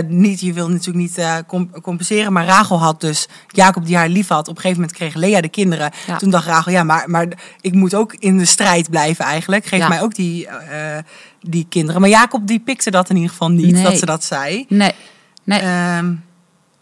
niet, 0.08 0.40
je 0.40 0.52
wil 0.52 0.68
natuurlijk 0.68 0.96
niet 0.96 1.42
com- 1.46 1.80
compenseren, 1.82 2.32
maar 2.32 2.46
Rachel 2.46 2.78
had 2.80 3.00
dus 3.00 3.28
Jacob 3.48 3.86
die 3.86 3.96
haar 3.96 4.08
lief 4.08 4.28
had. 4.28 4.48
Op 4.48 4.54
een 4.56 4.60
gegeven 4.60 4.80
moment 4.80 4.96
kreeg 4.96 5.14
Lea 5.14 5.40
de 5.40 5.48
kinderen. 5.48 5.90
Toen 6.18 6.30
dacht 6.30 6.46
Rachel, 6.46 6.72
ja, 6.72 6.82
maar, 6.82 7.10
maar 7.10 7.26
ik 7.60 7.72
moet 7.72 7.94
ook 7.94 8.14
in 8.14 8.38
de 8.38 8.44
strijd 8.44 8.90
blijven 8.90 9.24
eigenlijk. 9.24 9.66
Geef 9.66 9.88
mij 9.88 10.02
ook 10.02 10.14
die, 10.14 10.48
die 11.40 11.66
kinderen. 11.68 12.00
Maar 12.00 12.10
Jacob 12.10 12.46
die 12.46 12.60
pikte 12.60 12.90
dat 12.90 13.08
in 13.10 13.14
ieder 13.16 13.30
geval 13.30 13.50
niet, 13.50 13.72
Nee. 13.72 13.82
dat 13.82 13.98
ze 13.98 14.06
dat 14.06 14.24
zei. 14.24 14.64
Nee. 14.68 14.92
Nee. 15.44 15.60
Ehm, 15.60 16.14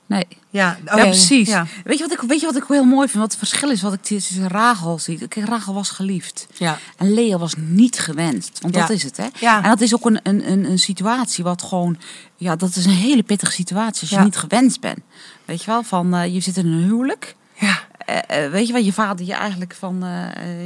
nee. 0.06 0.26
ja, 0.50 0.78
oh 0.86 0.96
ja, 0.96 1.04
precies. 1.04 1.48
Ja. 1.48 1.66
Weet, 1.84 1.98
je 1.98 2.08
wat 2.08 2.12
ik, 2.12 2.28
weet 2.28 2.40
je 2.40 2.46
wat 2.46 2.56
ik 2.56 2.64
heel 2.68 2.84
mooi 2.84 3.08
vind? 3.08 3.20
Wat 3.20 3.30
het 3.30 3.38
verschil 3.38 3.70
is 3.70 3.82
wat 3.82 3.92
ik 3.92 4.02
tussen 4.02 4.48
Rachel 4.48 4.98
zie. 4.98 5.28
Kijk, 5.28 5.48
Rachel 5.48 5.74
was 5.74 5.90
geliefd. 5.90 6.46
Ja. 6.54 6.78
En 6.96 7.14
Lea 7.14 7.38
was 7.38 7.54
niet 7.56 7.98
gewenst. 7.98 8.58
Want 8.60 8.74
dat 8.74 8.90
is 8.90 9.02
het, 9.02 9.16
hè? 9.16 9.26
Ja. 9.38 9.62
En 9.62 9.68
dat 9.68 9.80
is 9.80 9.94
ook 9.94 10.04
een, 10.04 10.20
een, 10.22 10.50
een, 10.50 10.64
een 10.64 10.78
situatie 10.78 11.44
wat 11.44 11.62
gewoon... 11.62 11.98
Ja, 12.36 12.56
dat 12.56 12.76
is 12.76 12.84
een 12.84 12.90
hele 12.90 13.22
pittige 13.22 13.52
situatie 13.52 14.00
als 14.00 14.10
je 14.10 14.24
niet 14.24 14.36
gewenst 14.36 14.80
bent. 14.80 15.00
Weet 15.44 15.60
je 15.60 15.70
wel? 15.70 15.82
Van, 15.82 16.14
eh, 16.14 16.34
je 16.34 16.40
zit 16.40 16.56
in 16.56 16.66
een 16.66 16.82
huwelijk. 16.82 17.36
Ja. 17.54 17.78
Eh, 17.98 18.44
eh, 18.44 18.50
weet 18.50 18.66
je 18.66 18.72
wel, 18.72 18.82
je 18.82 18.92
vader 18.92 19.26
je 19.26 19.34
eigenlijk 19.34 19.74
van... 19.74 20.04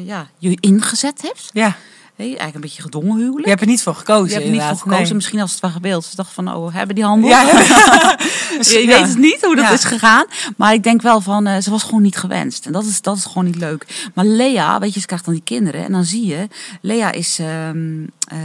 ja, 0.04 0.26
je 0.38 0.56
ingezet 0.60 1.22
heeft. 1.22 1.50
ja, 1.52 1.76
Hey, 2.16 2.26
eigenlijk 2.26 2.54
een 2.54 2.60
beetje 2.60 2.82
gedwongen 2.82 3.16
huwelijk. 3.16 3.42
je 3.44 3.48
hebt 3.48 3.60
er 3.60 3.66
niet 3.66 3.82
voor 3.82 3.94
gekozen 3.94 4.26
Je 4.28 4.32
hebt 4.34 4.44
er 4.46 4.52
niet 4.52 4.62
voor 4.62 4.76
gekozen. 4.78 5.02
Nee. 5.04 5.14
Misschien 5.14 5.40
als 5.40 5.50
het 5.52 5.60
wel 5.60 5.70
gebeeld. 5.70 6.04
Ze 6.04 6.16
dachten 6.16 6.34
van, 6.34 6.54
oh, 6.54 6.74
hebben 6.74 6.94
die 6.94 7.04
handel? 7.04 7.28
Ja, 7.30 7.42
ja. 7.42 7.58
Je 8.60 8.78
Ja. 8.78 8.86
weet 8.86 9.08
het 9.08 9.18
niet 9.18 9.44
hoe 9.44 9.56
dat 9.56 9.70
is 9.72 9.84
gegaan. 9.84 10.24
Maar 10.56 10.72
ik 10.72 10.82
denk 10.82 11.02
wel 11.02 11.20
van, 11.20 11.46
eh, 11.46 11.60
ze 11.60 11.70
was 11.70 11.82
gewoon 11.82 12.02
niet 12.02 12.16
gewenst. 12.16 12.66
En 12.66 12.72
dat 12.72 12.84
is, 12.84 13.00
dat 13.02 13.16
is 13.16 13.24
gewoon 13.24 13.44
niet 13.44 13.56
leuk. 13.56 14.08
Maar 14.14 14.24
Lea, 14.24 14.78
weet 14.78 14.94
je, 14.94 15.00
ze 15.00 15.06
krijgt 15.06 15.24
dan 15.24 15.34
die 15.34 15.42
kinderen. 15.42 15.84
En 15.84 15.92
dan 15.92 16.04
zie 16.04 16.26
je, 16.26 16.48
Lea 16.80 17.12
is... 17.12 17.38
ehm, 17.38 18.04
eh, 18.28 18.38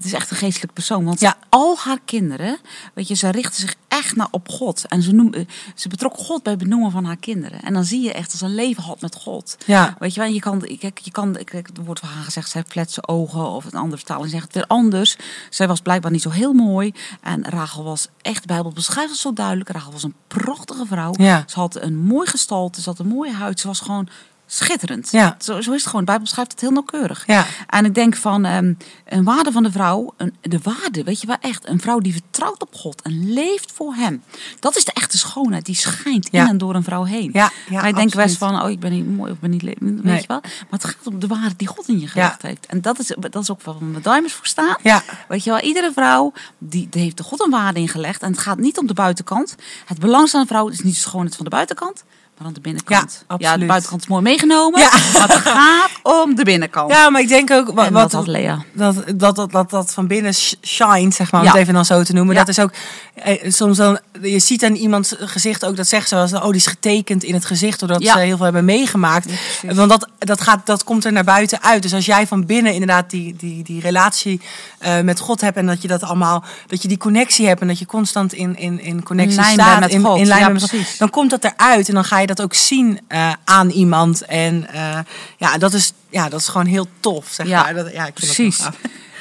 het 0.00 0.08
is 0.08 0.14
echt 0.18 0.30
een 0.30 0.36
geestelijk 0.36 0.72
persoon. 0.72 1.04
Want 1.04 1.20
Ja. 1.20 1.36
al 1.48 1.76
haar 1.78 1.98
kinderen, 2.04 2.58
weet 2.94 3.08
je, 3.08 3.14
ze 3.14 3.28
richten 3.30 3.60
zich 3.60 3.74
echt 3.88 4.16
naar 4.16 4.28
op 4.30 4.48
God. 4.48 4.86
En 4.88 5.02
ze, 5.02 5.12
noem, 5.12 5.32
ze 5.74 5.88
betrok 5.88 6.16
God 6.16 6.42
bij 6.42 6.52
het 6.52 6.62
benoemen 6.62 6.90
van 6.90 7.04
haar 7.04 7.16
kinderen. 7.16 7.62
En 7.62 7.72
dan 7.72 7.84
zie 7.84 8.00
je 8.02 8.12
echt 8.12 8.30
dat 8.30 8.38
ze 8.38 8.44
een 8.44 8.54
leven 8.54 8.82
had 8.82 9.00
met 9.00 9.14
God. 9.14 9.56
Ja. 9.66 9.96
Weet 9.98 10.14
je 10.14 10.20
wel, 10.20 10.28
je 10.30 10.40
kan, 10.40 10.60
kijk, 10.78 10.98
je 10.98 11.10
kan, 11.10 11.32
kijk, 11.44 11.68
er 11.76 11.84
wordt 11.84 12.00
van 12.00 12.08
haar 12.08 12.24
gezegd, 12.24 12.50
zij 12.50 12.64
fletse 12.68 13.08
ogen 13.08 13.44
of 13.48 13.64
een 13.64 13.78
andere 13.78 13.96
vertaling 13.96 14.30
zegt 14.30 14.44
het 14.44 14.54
weer 14.54 14.66
anders. 14.66 15.16
Zij 15.50 15.68
was 15.68 15.80
blijkbaar 15.80 16.10
niet 16.10 16.22
zo 16.22 16.30
heel 16.30 16.52
mooi. 16.52 16.92
En 17.20 17.44
Rachel 17.48 17.84
was 17.84 18.08
echt, 18.22 18.40
de 18.40 18.46
Bijbel 18.46 18.72
beschrijft 18.72 19.10
het 19.10 19.18
zo 19.20 19.32
duidelijk. 19.32 19.68
Rachel 19.70 19.92
was 19.92 20.02
een 20.02 20.14
prachtige 20.26 20.86
vrouw. 20.86 21.12
Ja. 21.16 21.44
Ze 21.46 21.58
had 21.58 21.82
een 21.82 21.98
mooi 21.98 22.28
gestalte, 22.28 22.80
ze 22.82 22.88
had 22.88 22.98
een 22.98 23.06
mooie 23.08 23.32
huid. 23.32 23.60
Ze 23.60 23.66
was 23.66 23.80
gewoon 23.80 24.08
schitterend. 24.52 25.08
Ja. 25.10 25.36
Zo, 25.38 25.60
zo 25.60 25.72
is 25.72 25.76
het 25.80 25.84
gewoon. 25.86 26.00
De 26.00 26.06
Bijbel 26.06 26.24
beschrijft 26.24 26.50
het 26.50 26.60
heel 26.60 26.70
nauwkeurig. 26.70 27.22
Ja. 27.26 27.46
En 27.66 27.84
ik 27.84 27.94
denk 27.94 28.16
van 28.16 28.44
ehm, 28.44 28.72
een 29.08 29.24
waarde 29.24 29.52
van 29.52 29.62
de 29.62 29.70
vrouw, 29.70 30.14
een, 30.16 30.34
de 30.40 30.58
waarde, 30.62 31.02
weet 31.04 31.20
je 31.20 31.26
wel 31.26 31.36
echt, 31.40 31.68
een 31.68 31.80
vrouw 31.80 31.98
die 31.98 32.12
vertrouwt 32.12 32.62
op 32.62 32.74
God 32.74 33.02
en 33.02 33.32
leeft 33.32 33.72
voor 33.72 33.94
Hem. 33.94 34.22
Dat 34.60 34.76
is 34.76 34.84
de 34.84 34.92
echte 34.92 35.18
schoonheid, 35.18 35.64
die 35.66 35.74
schijnt 35.74 36.28
Ja. 36.32 36.42
in 36.42 36.48
en 36.48 36.58
door 36.58 36.74
een 36.74 36.82
vrouw 36.84 37.04
heen. 37.04 37.30
Ja, 37.32 37.50
ja, 37.68 37.80
Wij 37.82 37.92
denken 37.92 38.16
best 38.16 38.36
van, 38.36 38.62
oh 38.62 38.70
ik 38.70 38.80
ben 38.80 38.92
niet 38.92 39.16
mooi 39.16 39.30
of 39.30 39.36
ik 39.36 39.40
ben 39.42 39.50
niet 39.50 39.62
weet 39.62 39.80
Nee. 39.80 40.20
je 40.20 40.26
wel. 40.26 40.40
Maar 40.40 40.80
het 40.80 40.84
gaat 40.84 41.06
om 41.06 41.18
de 41.18 41.26
waarde 41.26 41.56
die 41.56 41.68
God 41.68 41.88
in 41.88 42.00
je 42.00 42.06
gelegd 42.08 42.42
heeft. 42.42 42.66
En 42.66 42.80
dat 42.80 42.98
is, 42.98 43.06
dat 43.30 43.42
is 43.42 43.50
ook 43.50 43.62
waar 43.62 43.74
mijn 43.80 44.02
diamonds 44.02 44.32
voor 44.32 44.46
staan. 44.46 44.76
Ja. 44.82 45.02
Weet 45.28 45.44
je 45.44 45.50
wel, 45.50 45.60
iedere 45.60 45.92
vrouw 45.92 46.32
die, 46.58 46.88
die 46.88 47.02
heeft 47.02 47.16
de 47.16 47.22
God 47.22 47.40
een 47.44 47.50
waarde 47.50 47.80
ingelegd. 47.80 48.22
En 48.22 48.30
het 48.30 48.40
gaat 48.40 48.58
niet 48.58 48.78
om 48.78 48.86
de 48.86 48.94
buitenkant. 48.94 49.54
Het 49.86 49.98
belangrijkste 49.98 50.36
aan 50.36 50.42
een 50.42 50.48
vrouw 50.48 50.68
is 50.68 50.80
niet 50.80 50.94
de 50.94 51.00
schoonheid 51.00 51.34
van 51.36 51.44
de 51.44 51.50
buitenkant, 51.50 52.04
aan 52.46 52.52
de 52.52 52.60
binnenkant. 52.60 53.24
Ja, 53.28 53.36
de 53.36 53.44
absoluut. 53.44 53.68
buitenkant 53.68 54.02
is 54.02 54.08
mooi 54.08 54.22
meegenomen, 54.22 54.80
Ja. 54.80 54.88
maar 55.12 55.28
het 55.28 55.32
gaat 55.36 55.90
om 56.02 56.34
de 56.34 56.44
binnenkant. 56.44 56.92
Ja, 56.92 57.10
maar 57.10 57.20
ik 57.20 57.28
denk 57.28 57.50
ook 57.50 57.70
wa- 57.72 57.86
En 57.86 57.92
wat, 57.92 58.10
dat 58.10 58.26
Lea. 58.26 58.64
dat, 58.74 58.94
dat, 59.14 59.36
dat, 59.36 59.50
dat, 59.52 59.70
dat 59.70 59.92
van 59.92 60.06
binnen 60.06 60.34
sh- 60.34 60.52
shine, 60.62 61.12
zeg 61.12 61.30
maar, 61.32 61.40
om 61.40 61.46
Ja. 61.46 61.52
het 61.52 61.60
even 61.60 61.74
dan 61.74 61.84
zo 61.84 62.02
te 62.02 62.12
noemen. 62.12 62.34
Ja. 62.34 62.40
Dat 62.40 62.48
is 62.48 62.58
ook 62.58 62.70
eh, 63.14 63.50
soms 63.52 63.76
dan, 63.76 63.98
je 64.22 64.38
ziet 64.38 64.64
aan 64.64 64.74
iemands 64.74 65.14
gezicht 65.18 65.64
ook, 65.64 65.76
dat 65.76 65.88
zegt 65.88 66.08
ze 66.08 66.14
wel 66.14 66.24
eens, 66.24 66.32
oh, 66.34 66.44
die 66.44 66.54
is 66.54 66.66
getekend 66.66 67.22
in 67.24 67.34
het 67.34 67.44
gezicht, 67.44 67.80
doordat 67.80 68.02
Ja. 68.02 68.12
ze 68.12 68.18
heel 68.18 68.36
veel 68.36 68.44
hebben 68.44 68.64
meegemaakt. 68.64 69.30
Ja. 69.62 69.74
Want 69.74 69.90
dat, 69.90 70.08
dat, 70.18 70.40
gaat, 70.40 70.66
dat 70.66 70.84
komt 70.84 71.04
er 71.04 71.12
naar 71.12 71.24
buiten 71.24 71.62
uit. 71.62 71.82
Dus 71.82 71.94
als 71.94 72.06
jij 72.06 72.26
van 72.26 72.46
binnen 72.46 72.72
inderdaad 72.72 73.10
die, 73.10 73.36
die, 73.36 73.62
die 73.64 73.80
relatie 73.80 74.40
eh, 74.78 75.00
met 75.00 75.18
God 75.20 75.40
hebt 75.40 75.56
en 75.56 75.66
dat 75.66 75.82
je 75.82 75.88
dat 75.88 76.02
allemaal, 76.02 76.44
dat 76.66 76.82
je 76.82 76.88
die 76.88 76.98
connectie 76.98 77.46
hebt 77.46 77.60
en 77.60 77.66
dat 77.66 77.78
je 77.78 77.86
constant 77.86 78.32
in, 78.32 78.56
in, 78.56 78.80
in 78.80 79.02
connectie 79.02 79.38
In 79.38 79.44
staat, 79.52 79.80
met 79.80 79.90
in, 79.90 80.02
God. 80.04 80.18
in 80.18 80.26
lijn 80.26 80.40
Ja, 80.40 80.48
met 80.48 80.60
God, 80.60 80.70
precies. 80.70 80.98
dan 80.98 81.10
komt 81.10 81.30
dat 81.30 81.44
eruit 81.44 81.88
en 81.88 81.94
dan 81.94 82.04
ga 82.04 82.18
je 82.20 82.26
dat 82.34 82.42
ook 82.42 82.54
zien 82.54 83.00
eh, 83.08 83.32
aan 83.44 83.70
iemand. 83.70 84.24
En 84.24 84.68
eh, 84.72 84.98
ja, 85.36 85.58
dat 85.58 85.72
is, 85.72 85.92
ja, 86.10 86.28
dat 86.28 86.40
is 86.40 86.48
gewoon 86.48 86.66
heel 86.66 86.86
tof, 87.00 87.28
zeg 87.30 87.46
Ja, 87.46 87.62
maar. 87.62 87.74
Dat, 87.74 87.92
ja, 87.92 88.06
ik 88.06 88.14
Precies. 88.14 88.60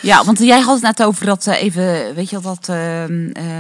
Ja, 0.02 0.24
want 0.24 0.40
jij 0.40 0.60
had 0.60 0.74
het 0.74 0.84
net 0.84 1.04
over 1.04 1.26
dat 1.26 1.48
eh, 1.48 1.62
even, 1.62 2.16
weet 2.16 2.30
je 2.30 2.42
wel, 2.42 2.56
dat 2.56 2.70
eh, 2.70 3.04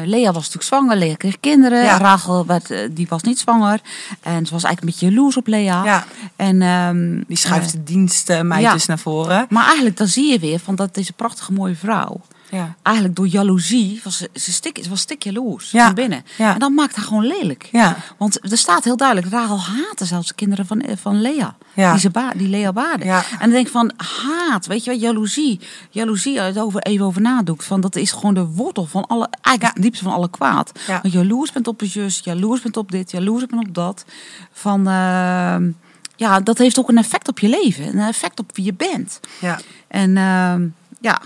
Lea 0.05 0.25
was 0.25 0.35
natuurlijk 0.35 0.63
zwanger, 0.63 0.95
Lea 0.95 1.15
kreeg 1.15 1.39
kinderen. 1.39 1.83
Ja. 1.83 1.97
Rachel 1.97 2.45
werd, 2.45 2.73
die 2.91 3.05
was 3.09 3.21
niet 3.21 3.39
zwanger. 3.39 3.79
En 4.21 4.45
ze 4.45 4.53
was 4.53 4.63
eigenlijk 4.63 4.81
een 4.81 4.85
beetje 4.85 5.15
jaloers 5.15 5.37
op 5.37 5.47
Lea. 5.47 5.83
Ja. 5.83 6.05
En, 6.35 6.61
ehm, 6.61 7.21
Die 7.27 7.37
schuift 7.37 7.71
de 7.71 7.83
dienstmeid 7.83 8.61
ja. 8.61 8.73
dus 8.73 8.85
naar 8.85 8.99
voren. 8.99 9.45
maar 9.49 9.65
eigenlijk 9.65 9.97
dan 9.97 10.07
zie 10.07 10.31
je 10.31 10.39
weer 10.39 10.59
van 10.59 10.75
dat 10.75 10.97
is 10.97 11.07
een 11.07 11.13
prachtige 11.15 11.51
mooie 11.53 11.75
vrouw. 11.75 12.21
Ja. 12.51 12.75
Eigenlijk 12.81 13.15
door 13.15 13.27
jaloezie 13.27 13.99
was 14.03 14.17
ze, 14.17 14.29
ze, 14.33 14.51
stik, 14.51 14.85
was 14.89 14.99
stik 15.01 15.23
jaloers 15.23 15.71
Ja. 15.71 15.85
van 15.85 15.93
binnen. 15.93 16.23
Ja. 16.37 16.53
En 16.53 16.59
dat 16.59 16.71
maakt 16.71 16.95
haar 16.95 17.05
gewoon 17.05 17.25
lelijk. 17.25 17.69
Ja. 17.71 17.97
Want 18.17 18.51
er 18.51 18.57
staat 18.57 18.83
heel 18.83 18.97
duidelijk, 18.97 19.27
Rachel 19.31 19.59
haatte 19.61 20.05
zelfs 20.05 20.27
de 20.27 20.33
kinderen 20.33 20.65
van, 20.65 20.81
eh, 20.81 20.97
van 20.97 21.21
Lea. 21.21 21.55
Ja. 21.73 21.91
Die, 21.91 21.99
ze 21.99 22.09
ba 22.09 22.31
die 22.35 22.47
Lea 22.47 22.73
baarde. 22.73 23.05
Ja. 23.05 23.17
En 23.31 23.37
dan 23.39 23.49
denk 23.49 23.65
ik 23.65 23.71
van 23.71 23.91
haat, 23.97 24.65
weet 24.65 24.83
je 24.83 24.91
wat, 24.91 25.01
jaloezie. 25.01 25.59
Jaloezie, 25.89 26.41
als 26.41 26.53
je 26.53 26.61
over, 26.61 26.81
even 26.81 27.05
over 27.05 27.21
nadoet. 27.21 27.63
Van, 27.63 27.81
dat 27.81 27.95
is 27.95 28.11
gewoon 28.11 28.33
de 28.33 28.45
wortel 28.45 28.85
van 28.85 29.07
alle, 29.07 29.27
eigenlijk 29.41 29.75
het 29.75 29.83
diepste 29.83 30.03
van 30.03 30.13
alle 30.13 30.29
kwaad. 30.29 30.71
Ja. 30.87 30.99
Want 31.01 31.13
jaloers 31.13 31.51
bent 31.51 31.67
op 31.67 31.81
je 31.81 31.87
zus, 31.87 32.21
jaloers 32.23 32.61
bent 32.61 32.77
op 32.77 32.91
dit, 32.91 33.11
jaloers 33.11 33.45
bent 33.45 33.67
op 33.67 33.73
dat. 33.73 34.05
Van, 34.51 34.87
ehm, 34.87 35.69
ja, 36.15 36.39
dat 36.39 36.57
heeft 36.57 36.79
ook 36.79 36.89
een 36.89 36.97
effect 36.97 37.27
op 37.27 37.39
je 37.39 37.49
leven. 37.49 37.87
Een 37.87 38.07
effect 38.07 38.39
op 38.39 38.55
wie 38.55 38.65
je 38.65 38.73
bent. 38.73 39.19
Ja. 39.41 39.59
En 39.87 40.17
ehm, 40.17 40.67
ja, 41.01 41.21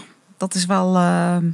dat 0.47 0.53
is 0.55 0.65
wel... 0.65 0.95
ehm, 0.95 1.45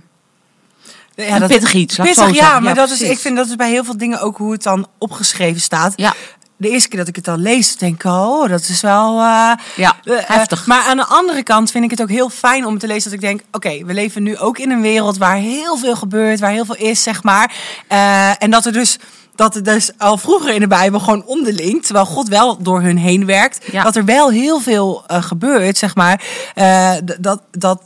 Ja, 1.15 1.41
Een 1.41 1.47
pittig 1.47 1.73
iets, 1.73 1.95
Pittig, 1.95 2.33
ja, 2.35 2.59
maar 2.59 2.69
Ja, 2.69 2.73
dat 2.73 2.89
is, 2.89 3.01
ik 3.01 3.19
vind 3.19 3.35
dat 3.35 3.47
is 3.47 3.55
bij 3.55 3.69
heel 3.69 3.83
veel 3.83 3.97
dingen 3.97 4.21
ook 4.21 4.37
hoe 4.37 4.51
het 4.51 4.63
dan 4.63 4.87
opgeschreven 4.97 5.61
staat. 5.61 5.93
ja, 5.95 6.13
De 6.57 6.69
eerste 6.69 6.89
keer 6.89 6.99
dat 6.99 7.07
ik 7.07 7.15
het 7.15 7.25
dan 7.25 7.41
lees, 7.41 7.75
denk 7.75 7.95
ik, 7.95 8.03
oh, 8.11 8.49
dat 8.49 8.61
is 8.67 8.81
wel... 8.81 9.19
eh, 9.19 9.51
ja, 9.75 9.95
eh, 10.03 10.17
heftig. 10.23 10.65
maar 10.67 10.83
aan 10.87 10.97
de 10.97 11.05
andere 11.05 11.43
kant 11.43 11.71
vind 11.71 11.83
ik 11.83 11.89
het 11.89 12.01
ook 12.01 12.09
heel 12.09 12.29
fijn 12.29 12.65
om 12.65 12.77
te 12.77 12.87
lezen 12.87 13.03
dat 13.03 13.13
ik 13.13 13.25
denk, 13.27 13.41
oké, 13.51 13.85
we 13.85 13.93
leven 13.93 14.23
nu 14.23 14.37
ook 14.37 14.57
in 14.57 14.71
een 14.71 14.81
wereld 14.81 15.17
waar 15.17 15.35
heel 15.35 15.77
veel 15.77 15.95
gebeurt, 15.95 16.39
waar 16.39 16.51
heel 16.51 16.65
veel 16.65 16.75
is, 16.75 17.03
zeg 17.03 17.23
maar. 17.23 17.53
En 18.37 18.51
dat 18.51 18.65
er 18.65 18.73
dus 18.73 18.97
dat 19.35 19.55
er 19.55 19.63
dus 19.63 19.91
al 19.97 20.17
vroeger 20.17 20.53
in 20.53 20.59
de 20.59 20.67
Bijbel 20.67 20.99
gewoon 20.99 21.25
onderling, 21.25 21.83
terwijl 21.83 22.05
God 22.05 22.27
wel 22.27 22.57
door 22.61 22.81
hun 22.81 22.97
heen 22.97 23.25
werkt, 23.25 23.65
Ja. 23.71 23.83
dat 23.83 23.95
er 23.95 24.05
wel 24.05 24.29
heel 24.29 24.59
veel 24.59 25.03
gebeurt, 25.07 25.77
zeg 25.77 25.95
maar. 25.95 26.21
Dat, 27.19 27.41
dat, 27.51 27.81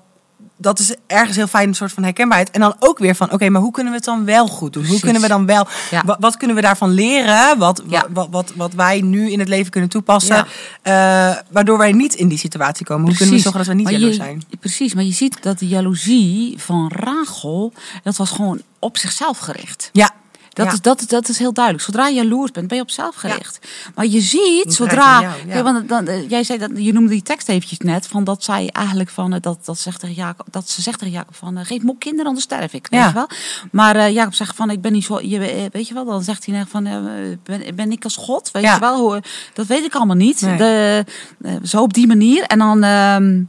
dat 0.64 0.80
is 0.80 0.96
ergens 1.08 1.36
heel 1.38 1.48
fijn, 1.48 1.68
een 1.68 1.76
soort 1.76 1.92
van 1.92 2.04
herkenbaarheid. 2.04 2.52
En 2.52 2.60
dan 2.60 2.76
ook 2.80 3.00
weer 3.00 3.16
van, 3.16 3.32
oké, 3.32 3.50
maar 3.50 3.62
hoe 3.62 3.72
kunnen 3.72 3.92
we 3.92 3.98
het 3.98 4.08
dan 4.08 4.26
wel 4.26 4.48
goed 4.48 4.74
doen? 4.74 4.82
Precies. 4.84 4.92
Hoe 4.92 5.00
kunnen 5.12 5.22
we 5.22 5.28
dan 5.28 5.46
wel, 5.46 5.68
Ja. 5.92 6.18
wat, 6.20 6.38
kunnen 6.38 6.56
we 6.56 6.62
daarvan 6.62 6.90
leren? 6.90 7.58
Wat, 7.58 7.82
Ja. 7.88 8.06
wat, 8.14 8.28
wat, 8.32 8.52
wat 8.56 8.74
wij 8.74 9.02
nu 9.02 9.32
in 9.32 9.40
het 9.40 9.48
leven 9.48 9.72
kunnen 9.72 9.90
toepassen, 9.90 10.46
Ja. 10.84 11.32
eh, 11.32 11.38
waardoor 11.52 11.78
wij 11.78 11.92
niet 11.92 12.14
in 12.14 12.28
die 12.28 12.38
situatie 12.38 12.86
komen. 12.86 13.08
Hoe 13.08 13.16
kunnen 13.18 13.36
we 13.36 13.42
zorgen 13.42 13.60
dat 13.60 13.70
we 13.70 13.76
niet 13.76 13.84
Maar 13.84 13.94
jaloers 13.94 14.16
je- 14.16 14.22
zijn? 14.24 14.44
Precies, 14.60 14.94
maar 14.94 15.04
je 15.04 15.14
ziet 15.14 15.38
dat 15.44 15.60
de 15.60 15.68
jaloezie 15.68 16.54
van 16.58 16.92
Rachel, 16.96 17.74
dat 18.04 18.16
was 18.16 18.30
gewoon 18.30 18.62
op 18.80 18.98
zichzelf 18.98 19.38
gericht. 19.38 19.90
Ja. 19.94 20.12
Dat, 20.54 20.66
Ja. 20.66 20.72
is, 20.72 20.82
dat, 20.82 21.04
dat 21.08 21.30
is 21.30 21.38
heel 21.38 21.54
duidelijk. 21.54 21.86
Zodra 21.86 22.08
je 22.08 22.16
jaloers 22.16 22.52
bent, 22.52 22.68
ben 22.68 22.78
je 22.78 22.84
op 22.84 22.90
zelf 22.92 23.16
gericht. 23.16 23.60
Maar 23.96 24.06
je 24.06 24.22
ziet, 24.22 24.74
zodra... 24.74 24.94
draait 24.96 25.26
om 25.26 25.30
jou, 25.30 25.48
ja. 25.48 25.54
Kijk, 25.54 25.64
want 25.64 25.90
dan, 25.90 26.08
eh, 26.08 26.30
jij 26.30 26.44
zei 26.44 26.60
dat, 26.60 26.70
je 26.76 26.94
noemde 26.94 27.10
die 27.10 27.22
tekst 27.22 27.50
eventjes 27.50 27.78
net, 27.80 28.08
van 28.08 28.24
dat 28.24 28.44
zij 28.44 28.70
eigenlijk 28.72 29.10
van, 29.10 29.34
eh, 29.34 29.42
dat, 29.42 29.66
dat, 29.66 29.80
zegt 29.80 30.00
tegen 30.00 30.16
Jacob, 30.16 30.48
dat 30.52 30.70
ze 30.70 30.82
zegt 30.82 31.00
tegen 31.00 31.14
Jacob 31.14 31.36
van, 31.36 31.58
eh, 31.58 31.66
geef 31.66 31.82
me 31.82 31.96
kinderen, 31.98 32.26
anders 32.26 32.46
sterf 32.46 32.74
ik. 32.74 32.88
Weet 32.90 33.00
Ja. 33.00 33.08
je 33.08 33.14
wel? 33.14 33.28
Maar 33.72 34.12
Jacob 34.12 34.34
zegt 34.34 34.56
van, 34.56 34.70
ik 34.70 34.82
ben 34.82 34.92
niet 34.92 35.04
zo, 35.04 35.20
je, 35.22 35.70
weet 35.72 35.88
je 35.88 35.94
wel, 35.94 36.06
dan 36.06 36.24
zegt 36.24 36.46
hij 36.46 36.66
van, 36.68 36.84
ben, 37.44 37.76
ben 37.76 37.92
ik 37.92 38.04
als 38.04 38.16
God? 38.16 38.52
Weet 38.52 38.64
je 38.64 38.80
wel, 38.80 39.00
hoe, 39.00 39.22
dat 39.54 39.66
weet 39.66 39.86
ik 39.86 39.96
allemaal 39.96 40.16
niet. 40.16 40.42
Nee. 40.42 40.58
De, 40.58 41.06
zo 41.64 41.82
op 41.82 41.94
die 41.94 42.08
manier. 42.08 42.44
En 42.44 42.60
dan, 42.60 42.84
ehm, 42.84 43.42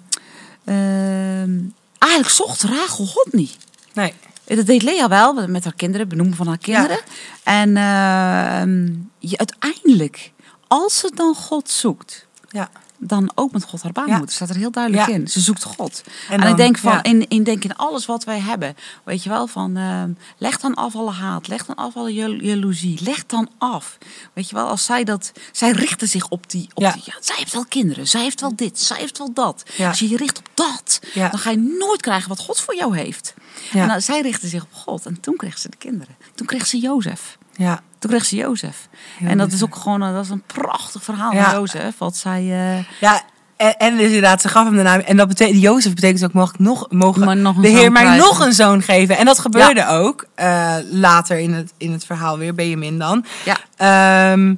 ehm, 0.64 1.50
eigenlijk 1.98 2.34
zocht 2.34 2.62
Rachel 2.62 3.06
God 3.06 3.28
niet. 3.32 3.56
Nee. 3.92 4.14
Dat 4.44 4.66
deed 4.66 4.82
Lea 4.82 5.08
wel, 5.08 5.48
met 5.48 5.64
haar 5.64 5.74
kinderen, 5.74 6.08
benoemen 6.08 6.36
van 6.36 6.46
haar 6.46 6.58
kinderen. 6.58 6.98
En 7.42 7.76
ehm, 7.76 8.92
je, 9.18 9.38
uiteindelijk, 9.38 10.32
als 10.68 10.98
ze 10.98 11.10
dan 11.14 11.34
God 11.34 11.70
zoekt, 11.70 12.26
Ja. 12.48 12.70
Dan 13.06 13.30
opent 13.34 13.64
God 13.64 13.82
haar 13.82 13.92
Ja. 13.94 14.02
baarmoeder. 14.04 14.34
staat 14.34 14.48
er 14.50 14.56
heel 14.56 14.70
duidelijk 14.70 15.06
Ja. 15.08 15.14
in. 15.14 15.28
Ze 15.28 15.40
zoekt 15.40 15.62
God. 15.62 16.02
En, 16.28 16.40
dan- 16.40 16.50
ik 16.50 16.56
denk 16.56 16.78
van, 16.78 16.92
ja. 16.92 17.02
in, 17.02 17.28
in, 17.28 17.42
denk 17.42 17.64
in 17.64 17.76
alles 17.76 18.06
wat 18.06 18.24
wij 18.24 18.38
hebben, 18.40 18.76
weet 19.04 19.22
je 19.22 19.28
wel, 19.28 19.46
van 19.46 19.76
ehm, 19.76 20.10
leg 20.38 20.58
dan 20.58 20.74
af 20.74 20.96
alle 20.96 21.10
haat, 21.10 21.48
leg 21.48 21.66
dan 21.66 21.76
af 21.76 21.96
alle 21.96 22.12
jal- 22.14 22.30
jaloezie, 22.40 22.98
leg 23.02 23.26
dan 23.26 23.48
af. 23.58 23.98
Weet 24.32 24.48
je 24.48 24.54
wel, 24.54 24.68
als 24.68 24.84
zij 24.84 25.04
dat, 25.04 25.32
zij 25.52 25.70
richten 25.70 26.08
zich 26.08 26.28
op 26.28 26.50
die, 26.50 26.68
op 26.74 26.82
Ja. 26.82 26.92
die, 26.92 27.02
ja, 27.04 27.14
zij 27.20 27.34
heeft 27.38 27.52
wel 27.52 27.64
kinderen, 27.68 28.08
zij 28.08 28.22
heeft 28.22 28.40
wel 28.40 28.56
dit, 28.56 28.80
zij 28.80 28.96
heeft 28.98 29.18
wel 29.18 29.32
dat. 29.32 29.62
Als 29.78 29.98
je 29.98 30.08
je 30.08 30.16
richt 30.16 30.38
op 30.38 30.48
dat, 30.54 31.00
dan 31.14 31.38
ga 31.38 31.50
je 31.50 31.76
nooit 31.78 32.00
krijgen 32.00 32.28
wat 32.28 32.38
God 32.38 32.60
voor 32.60 32.76
jou 32.76 32.96
heeft. 32.96 33.34
En 33.72 33.88
dan, 33.88 34.00
zij 34.02 34.20
richtte 34.20 34.46
zich 34.48 34.62
op 34.62 34.72
God 34.74 35.06
en 35.06 35.20
toen 35.20 35.36
kreeg 35.36 35.58
ze 35.58 35.68
de 35.70 35.76
kinderen. 35.76 36.16
Toen 36.34 36.46
kreeg 36.46 36.66
ze 36.66 36.78
Jozef. 36.78 37.38
Ja. 37.56 37.80
Toen 37.98 38.10
kreeg 38.10 38.24
ze 38.24 38.36
Jozef. 38.36 38.88
En 39.24 39.38
dat 39.38 39.52
is 39.52 39.62
ook 39.64 39.76
gewoon 39.76 40.00
een- 40.00 40.14
dat 40.14 40.24
is 40.24 40.30
een 40.30 40.42
prachtig 40.46 41.02
verhaal 41.04 41.32
Ja. 41.32 41.44
van 41.44 41.54
Jozef. 41.54 41.98
Wat 41.98 42.16
zij. 42.16 42.40
eh, 42.40 42.84
Ja. 43.00 43.22
En, 43.56 43.76
en 43.76 43.96
dus 43.96 44.06
inderdaad, 44.06 44.40
ze 44.40 44.48
gaf 44.48 44.64
hem 44.64 44.76
de 44.76 44.82
naam. 44.82 45.00
En 45.00 45.16
dat 45.16 45.28
betekent, 45.28 45.60
Jozef 45.62 45.94
betekent 45.94 46.24
ook, 46.24 46.32
mocht 46.32 46.58
nog, 46.58 46.86
mogen 46.90 47.24
Maar 47.24 47.36
nog 47.36 47.56
een 47.56 47.62
de 47.62 47.68
Heer 47.68 47.92
mij 47.92 48.02
krijgen. 48.02 48.24
nog 48.26 48.40
een 48.40 48.52
zoon 48.52 48.82
geven. 48.82 49.16
En 49.18 49.24
dat 49.24 49.38
gebeurde 49.38 49.86
ook 49.88 50.26
eh, 50.34 50.74
later 50.90 51.38
in 51.38 51.52
het, 51.52 51.72
in 51.76 51.92
het 51.92 52.04
verhaal 52.06 52.38
weer, 52.38 52.54
Benjamin 52.54 52.98
dan. 52.98 53.24
ja. 53.44 53.56
Ehm, 53.76 54.54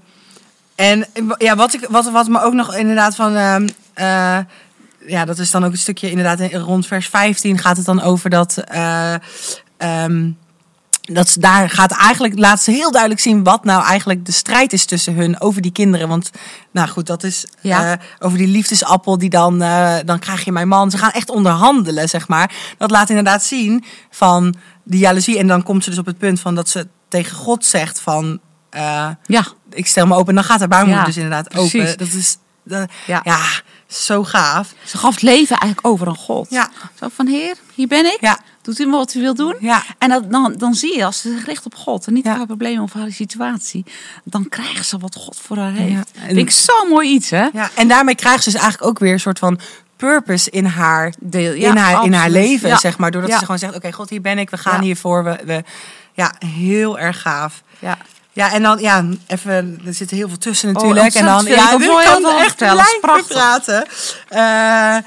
en 0.74 1.06
ja, 1.38 1.56
wat, 1.56 1.74
ik, 1.74 1.86
wat, 1.90 2.10
wat 2.10 2.28
me 2.28 2.42
ook 2.42 2.52
nog 2.54 2.74
inderdaad 2.74 3.14
van. 3.14 3.36
ehm, 3.36 3.68
eh, 3.94 4.38
ja, 5.06 5.24
dat 5.24 5.38
is 5.38 5.50
dan 5.50 5.64
ook 5.64 5.72
een 5.72 5.78
stukje 5.78 6.10
inderdaad 6.10 6.40
in- 6.40 6.58
rond 6.60 6.86
vers 6.86 7.08
15 7.08 7.58
gaat 7.58 7.76
het 7.76 7.86
dan 7.86 8.02
over 8.02 8.30
dat. 8.30 8.56
eh, 8.56 9.14
ehm, 9.76 10.30
dat 11.06 11.28
ze, 11.28 11.40
daar 11.40 11.70
gaat 11.70 11.90
eigenlijk, 11.92 12.38
laat 12.38 12.62
ze 12.62 12.70
heel 12.70 12.90
duidelijk 12.90 13.20
zien 13.20 13.42
wat 13.44 13.64
nou 13.64 13.84
eigenlijk 13.84 14.26
de 14.26 14.32
strijd 14.32 14.72
is 14.72 14.84
tussen 14.84 15.14
hun 15.14 15.40
over 15.40 15.62
die 15.62 15.72
kinderen. 15.72 16.08
Want, 16.08 16.30
nou 16.70 16.88
goed, 16.88 17.06
dat 17.06 17.22
is 17.22 17.46
Ja. 17.60 17.92
eh, 17.92 17.98
over 18.18 18.38
die 18.38 18.46
liefdesappel 18.46 19.18
die 19.18 19.30
dan, 19.30 19.62
eh, 19.62 19.94
dan 20.04 20.18
krijg 20.18 20.44
je 20.44 20.52
mijn 20.52 20.68
man. 20.68 20.90
Ze 20.90 20.98
gaan 20.98 21.10
echt 21.10 21.30
onderhandelen, 21.30 22.08
zeg 22.08 22.28
maar. 22.28 22.54
Dat 22.78 22.90
laat 22.90 23.08
inderdaad 23.08 23.44
zien 23.44 23.84
van 24.10 24.54
die 24.84 25.00
jaloezie. 25.00 25.38
En 25.38 25.46
dan 25.46 25.62
komt 25.62 25.84
ze 25.84 25.90
dus 25.90 25.98
op 25.98 26.06
het 26.06 26.18
punt 26.18 26.40
van 26.40 26.54
dat 26.54 26.68
ze 26.68 26.86
tegen 27.08 27.36
God 27.36 27.64
zegt 27.64 28.00
van, 28.00 28.40
eh, 28.70 29.08
ja. 29.26 29.44
ik 29.70 29.86
stel 29.86 30.06
me 30.06 30.14
open. 30.14 30.28
En 30.28 30.34
dan 30.34 30.44
gaat 30.44 30.58
haar 30.58 30.68
baarmoeder 30.68 31.00
Ja, 31.00 31.06
dus 31.06 31.16
inderdaad 31.16 31.48
precies. 31.48 31.80
open. 31.82 31.98
Dat 31.98 32.12
is, 32.12 32.36
dat- 32.64 32.90
Ja. 33.06 33.20
ja. 33.24 33.38
Zo 33.88 34.24
gaaf. 34.24 34.74
Ze 34.84 34.98
gaf 34.98 35.12
het 35.14 35.22
leven 35.22 35.56
eigenlijk 35.58 35.86
over 35.86 36.06
aan 36.06 36.16
God. 36.16 36.46
Ja. 36.50 36.70
Zo 37.00 37.08
van, 37.14 37.26
heer, 37.26 37.54
hier 37.74 37.86
ben 37.86 38.04
ik. 38.04 38.18
Ja. 38.20 38.38
Doet 38.62 38.78
u 38.78 38.86
maar 38.86 38.98
wat 38.98 39.14
u 39.14 39.20
wil 39.20 39.34
doen. 39.34 39.56
Ja. 39.60 39.82
En 39.98 40.08
dat, 40.08 40.30
dan, 40.30 40.54
dan 40.58 40.74
zie 40.74 40.96
je, 40.96 41.04
als 41.04 41.20
ze 41.20 41.32
zich 41.36 41.46
richt 41.46 41.66
op 41.66 41.74
God 41.74 42.06
en 42.06 42.12
niet 42.12 42.24
Ja. 42.24 42.30
op 42.30 42.36
haar 42.36 42.46
problemen 42.46 42.82
of 42.82 42.92
haar 42.92 43.12
situatie, 43.12 43.84
dan 44.24 44.48
krijgt 44.48 44.86
ze 44.86 44.98
wat 44.98 45.14
God 45.14 45.38
voor 45.40 45.56
haar 45.56 45.72
heeft. 45.72 46.10
Ja. 46.14 46.20
En- 46.20 46.26
Vind 46.34 46.38
ik 46.38 46.50
zo'n 46.50 46.88
mooi 46.88 47.08
iets, 47.10 47.30
hè? 47.30 47.48
Ja, 47.52 47.70
en 47.74 47.88
daarmee 47.88 48.14
krijgt 48.14 48.42
ze 48.44 48.50
dus 48.50 48.60
eigenlijk 48.60 48.90
ook 48.90 48.98
weer 48.98 49.12
een 49.12 49.20
soort 49.20 49.38
van 49.38 49.58
purpose 49.96 50.50
in 50.50 50.64
haar, 50.64 51.12
Deel- 51.20 51.52
ja, 51.52 51.70
in 51.70 51.76
haar, 51.76 52.04
in 52.04 52.12
haar 52.12 52.30
leven, 52.30 52.68
Ja. 52.68 52.78
zeg 52.78 52.98
maar. 52.98 53.10
Doordat 53.10 53.30
Ja. 53.30 53.38
ze 53.38 53.44
gewoon 53.44 53.58
zegt, 53.58 53.74
oké, 53.74 53.92
God, 53.92 54.10
hier 54.10 54.20
ben 54.20 54.38
ik, 54.38 54.50
we 54.50 54.58
gaan 54.58 54.76
Ja. 54.76 54.82
hiervoor. 54.82 55.24
We, 55.24 55.38
we, 55.44 55.64
ja, 56.12 56.34
heel 56.46 56.98
erg 56.98 57.20
gaaf. 57.20 57.62
Ja. 57.78 57.98
Ja, 58.36 58.52
en 58.52 58.62
dan, 58.62 58.78
ja, 58.78 59.04
even, 59.26 59.80
er 59.86 59.94
zit 59.94 60.10
heel 60.10 60.28
veel 60.28 60.38
tussen 60.38 60.72
natuurlijk. 60.72 61.14
en 61.14 61.24
dan, 61.24 61.44
ja, 61.44 61.62
Ik 61.62 61.68
kan 61.70 61.80
heel 61.80 62.00
echt 62.38 62.46
vertellen. 62.48 62.74
Blijven 62.74 63.00
prachtig. 63.00 63.26
praten. 63.36 63.86
Eh, 64.28 65.02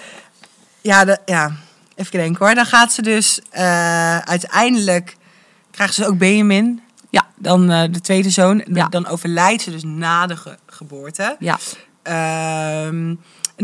ja, 0.82 1.06
de, 1.06 1.18
ja, 1.26 1.52
even 1.96 2.12
denken 2.20 2.46
hoor. 2.46 2.56
Dan 2.56 2.66
gaat 2.66 2.92
ze 2.94 3.02
dus 3.02 3.40
eh, 3.50 4.18
uiteindelijk, 4.18 5.18
krijgt 5.72 5.94
ze 5.94 6.06
ook 6.08 6.18
Benjamin, 6.18 6.82
Ja. 7.10 7.28
dan 7.36 7.72
eh, 7.72 7.84
de 7.92 8.02
tweede 8.02 8.30
zoon. 8.30 8.64
Ja. 8.74 8.88
Dan 8.88 9.08
overlijdt 9.08 9.62
ze 9.62 9.72
dus 9.72 9.84
na 9.84 10.26
de 10.28 10.36
ge- 10.38 10.58
geboorte. 10.68 11.36
Ja, 11.40 11.58
Ehm, 12.04 13.16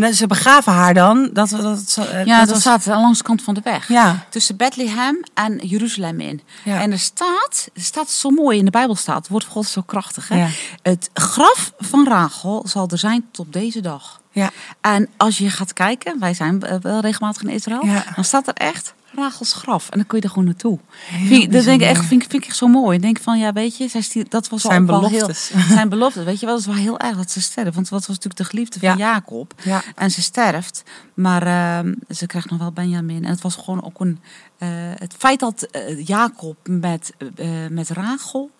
en 0.04 0.14
ze 0.14 0.28
begraven 0.28 0.74
haar 0.74 0.94
dan. 0.94 1.30
Dat, 1.34 1.50
dat, 1.50 1.62
dat, 1.62 2.08
eh, 2.08 2.26
ja 2.26 2.46
dat, 2.46 2.60
staat 2.60 2.86
langs 2.86 3.18
de 3.18 3.24
kant 3.24 3.42
van 3.42 3.54
de 3.54 3.62
weg. 3.64 3.88
Ja, 3.88 4.26
Tussen 4.30 4.56
Bethlehem 4.56 5.24
en 5.34 5.58
Jeruzalem 5.58 6.20
in. 6.20 6.42
Ja. 6.64 6.82
En 6.82 6.92
er 6.92 7.00
staat, 7.00 7.70
er 7.74 7.82
staat 7.82 8.10
zo 8.10 8.30
mooi 8.30 8.58
in 8.58 8.66
de 8.66 8.72
Bijbel 8.72 8.96
staat, 8.96 9.18
het 9.18 9.28
woord 9.28 9.44
van 9.44 9.54
God 9.54 9.64
is 9.64 9.72
zo 9.72 9.82
krachtig. 9.82 10.28
Hè? 10.28 10.38
Ja. 10.38 10.48
Het 10.82 11.10
graf 11.14 11.74
van 11.80 12.08
Rachel 12.08 12.64
zal 12.68 12.88
er 12.92 12.98
zijn 12.98 13.26
tot 13.32 13.46
op 13.46 13.54
deze 13.54 13.82
dag. 13.82 14.22
Ja, 14.36 14.52
En 14.82 15.08
als 15.18 15.38
je 15.38 15.50
gaat 15.50 15.74
kijken, 15.74 16.20
wij 16.20 16.34
zijn 16.34 16.62
eh, 16.64 16.78
wel 16.82 17.00
regelmatig 17.00 17.42
in 17.42 17.50
Israël, 17.50 17.86
Ja. 17.86 18.04
dan 18.16 18.24
staat 18.24 18.48
er 18.48 18.54
echt 18.54 18.94
Rachels 19.18 19.54
graf. 19.54 19.90
En 19.90 19.98
dan 19.98 20.08
kun 20.08 20.18
je 20.18 20.24
er 20.24 20.30
gewoon 20.30 20.46
naartoe. 20.46 20.80
Vind, 21.28 21.44
ik- 21.44 21.52
dat 21.52 21.64
denk 21.64 21.82
ik 21.82 21.88
echt, 21.88 22.06
vind, 22.06 22.22
ik- 22.24 22.30
vind 22.30 22.44
ik 22.44 22.50
echt 22.50 22.58
zo 22.58 22.68
mooi. 22.68 22.96
Ik 22.96 23.02
denk 23.02 23.20
van, 23.20 23.40
ja, 23.40 23.54
weet 23.54 23.78
je, 23.78 23.88
zij 23.88 24.26
dat 24.30 24.50
was 24.50 24.62
Zijn 24.62 24.90
al 24.90 25.00
wel 25.00 25.10
heel, 25.10 25.20
beloftes. 25.20 25.52
zijn 25.76 25.90
beloftes. 25.90 26.24
Weet 26.24 26.40
je 26.40 26.46
wel, 26.46 26.56
dat 26.56 26.64
is 26.68 26.74
wel 26.74 26.84
heel 26.84 27.00
erg 27.00 27.18
dat 27.18 27.32
ze 27.32 27.42
sterft. 27.42 27.76
Want 27.76 27.90
wat 27.90 28.00
was 28.00 28.08
natuurlijk 28.08 28.38
de 28.38 28.44
geliefde 28.44 28.80
van 28.80 28.90
Ja. 28.90 28.96
Jacob. 28.98 29.54
ja. 29.64 29.84
En 29.96 30.12
ze 30.12 30.22
sterft, 30.22 30.84
maar 31.14 31.44
ehm, 31.48 31.94
ze 32.10 32.26
krijgt 32.26 32.50
nog 32.50 32.60
wel 32.60 32.72
Benjamin. 32.72 33.24
En 33.26 33.30
het 33.32 33.42
was 33.42 33.56
gewoon 33.56 33.84
ook 33.84 34.00
een. 34.00 34.20
eh, 34.58 34.68
het 34.96 35.14
feit 35.18 35.40
dat 35.40 35.62
eh, 35.64 36.06
Jacob 36.08 36.58
met, 36.64 37.14
met 37.70 37.90
Rachel, 37.90 38.52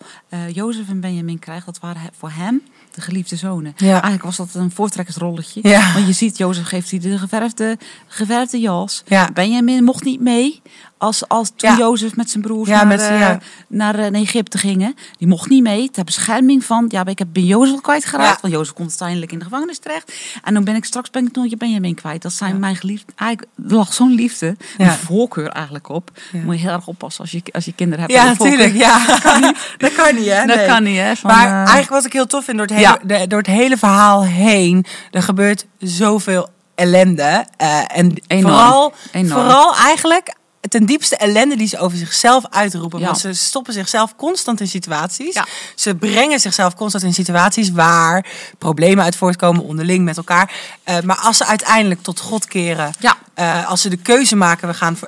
Jozef 0.52 0.88
en 0.88 1.00
Benjamin 1.00 1.38
krijgt, 1.38 1.66
dat 1.66 1.78
waren 1.78 2.02
voor 2.18 2.30
hem 2.30 2.62
de 2.96 3.02
geliefde 3.02 3.36
zonen. 3.36 3.72
Ja. 3.76 3.90
Eigenlijk 3.90 4.22
was 4.22 4.36
dat 4.36 4.48
een 4.54 4.70
voortrekkersrolletje. 4.70 5.60
Ja. 5.62 5.92
Want 5.92 6.06
je 6.06 6.12
ziet, 6.12 6.38
Jozef 6.38 6.66
geeft 6.66 6.90
hij 6.90 7.00
de 7.00 7.18
geverfde, 7.18 7.78
geverfde 8.06 8.60
jas. 8.60 9.02
Ja. 9.06 9.28
Benjamin 9.34 9.84
mocht 9.84 10.04
niet 10.04 10.20
mee. 10.20 10.62
Als, 10.98 11.28
als 11.28 11.52
toen 11.56 11.70
Ja. 11.70 11.76
Jozef 11.76 12.16
met 12.16 12.30
zijn 12.30 12.42
broers 12.42 12.68
Ja, 12.68 12.76
naar, 12.76 12.86
met 12.86 13.00
eh, 13.00 13.20
ja. 13.20 13.38
naar 13.68 13.94
eh, 13.98 14.20
Egypte 14.20 14.58
gingen. 14.58 14.94
Die 15.18 15.28
mocht 15.28 15.48
niet 15.48 15.62
mee. 15.62 15.90
Ter 15.90 16.04
bescherming 16.04 16.64
van, 16.64 16.84
ja, 16.88 17.06
ik 17.06 17.18
heb 17.18 17.28
ben 17.32 17.44
Jozef 17.44 17.80
kwijtgeraakt. 17.80 18.34
Ja. 18.34 18.38
Want 18.40 18.52
Jozef 18.54 18.74
komt 18.74 18.88
uiteindelijk 18.88 19.32
in 19.32 19.38
de 19.38 19.44
gevangenis 19.44 19.78
terecht. 19.78 20.12
En 20.44 20.54
dan 20.54 20.64
ben 20.64 20.74
ik 20.74 20.84
straks 20.84 21.10
ben 21.10 21.26
ik 21.26 21.34
nooit 21.34 21.58
Benjamin 21.58 21.94
kwijt. 21.94 22.22
Dat 22.22 22.32
zijn 22.32 22.58
mijn 22.60 22.76
geliefd. 22.76 23.04
Eigenlijk 23.16 23.50
lag 23.54 23.92
zo'n 23.92 24.14
liefde, 24.14 24.56
Ja. 24.78 24.84
een 24.86 24.92
voorkeur 24.92 25.48
eigenlijk 25.48 25.88
op. 25.88 26.10
Ja. 26.32 26.40
Moet 26.40 26.54
je 26.54 26.60
heel 26.60 26.70
erg 26.72 26.86
oppassen 26.86 27.20
als 27.22 27.30
je, 27.30 27.42
als 27.52 27.64
je 27.64 27.72
kinderen 27.72 28.00
hebt. 28.04 28.12
Ja, 28.16 28.22
met 28.22 28.30
een 28.30 28.36
voorkeur. 28.36 28.58
natuurlijk. 28.58 28.84
Ja. 28.84 29.52
dat 29.88 29.94
kan 29.94 30.14
niet, 30.14 30.28
hè? 30.28 30.46
Dat 30.46 30.66
kan 30.66 30.82
niet, 30.82 30.98
hè? 30.98 31.16
Van, 31.16 31.30
maar 31.30 31.46
eh, 31.46 31.52
eigenlijk 31.52 31.88
wat 31.88 32.04
ik 32.04 32.12
heel 32.12 32.26
tof 32.26 32.44
vind 32.44 32.56
door 32.56 32.66
het 32.66 32.76
hele, 32.76 32.85
Ja. 32.88 32.98
de- 33.18 33.26
door 33.26 33.38
het 33.38 33.46
hele 33.46 33.76
verhaal 33.76 34.24
heen, 34.24 34.84
er 35.10 35.22
gebeurt 35.22 35.66
zoveel 35.78 36.48
ellende. 36.74 37.44
eh, 37.56 37.78
en 37.98 38.14
Enorm. 38.26 38.54
vooral, 38.54 38.92
Enorm. 39.12 39.40
vooral 39.42 39.74
eigenlijk 39.76 40.34
ten 40.68 40.86
diepste 40.86 41.16
ellende 41.16 41.56
die 41.56 41.68
ze 41.68 41.78
over 41.78 41.98
zichzelf 41.98 42.44
uitroepen. 42.50 42.98
Ja. 42.98 43.04
Want 43.06 43.18
ze 43.18 43.32
stoppen 43.32 43.72
zichzelf 43.72 44.16
constant 44.16 44.60
in 44.60 44.68
situaties. 44.68 45.34
Ja. 45.34 45.46
Ze 45.74 45.94
brengen 45.94 46.40
zichzelf 46.40 46.74
constant 46.74 47.04
in 47.04 47.14
situaties 47.14 47.70
waar 47.70 48.26
problemen 48.58 49.04
uit 49.04 49.16
voortkomen 49.16 49.62
onderling 49.62 50.04
met 50.04 50.16
elkaar. 50.16 50.52
Eh, 50.82 51.00
maar 51.00 51.16
als 51.16 51.36
ze 51.36 51.46
uiteindelijk 51.46 52.02
tot 52.02 52.20
God 52.20 52.46
keren, 52.46 52.92
Ja. 52.98 53.16
eh, 53.34 53.68
als 53.68 53.80
ze 53.80 53.88
de 53.88 53.96
keuze 53.96 54.36
maken, 54.36 54.68
we, 54.68 54.74
gaan, 54.74 54.98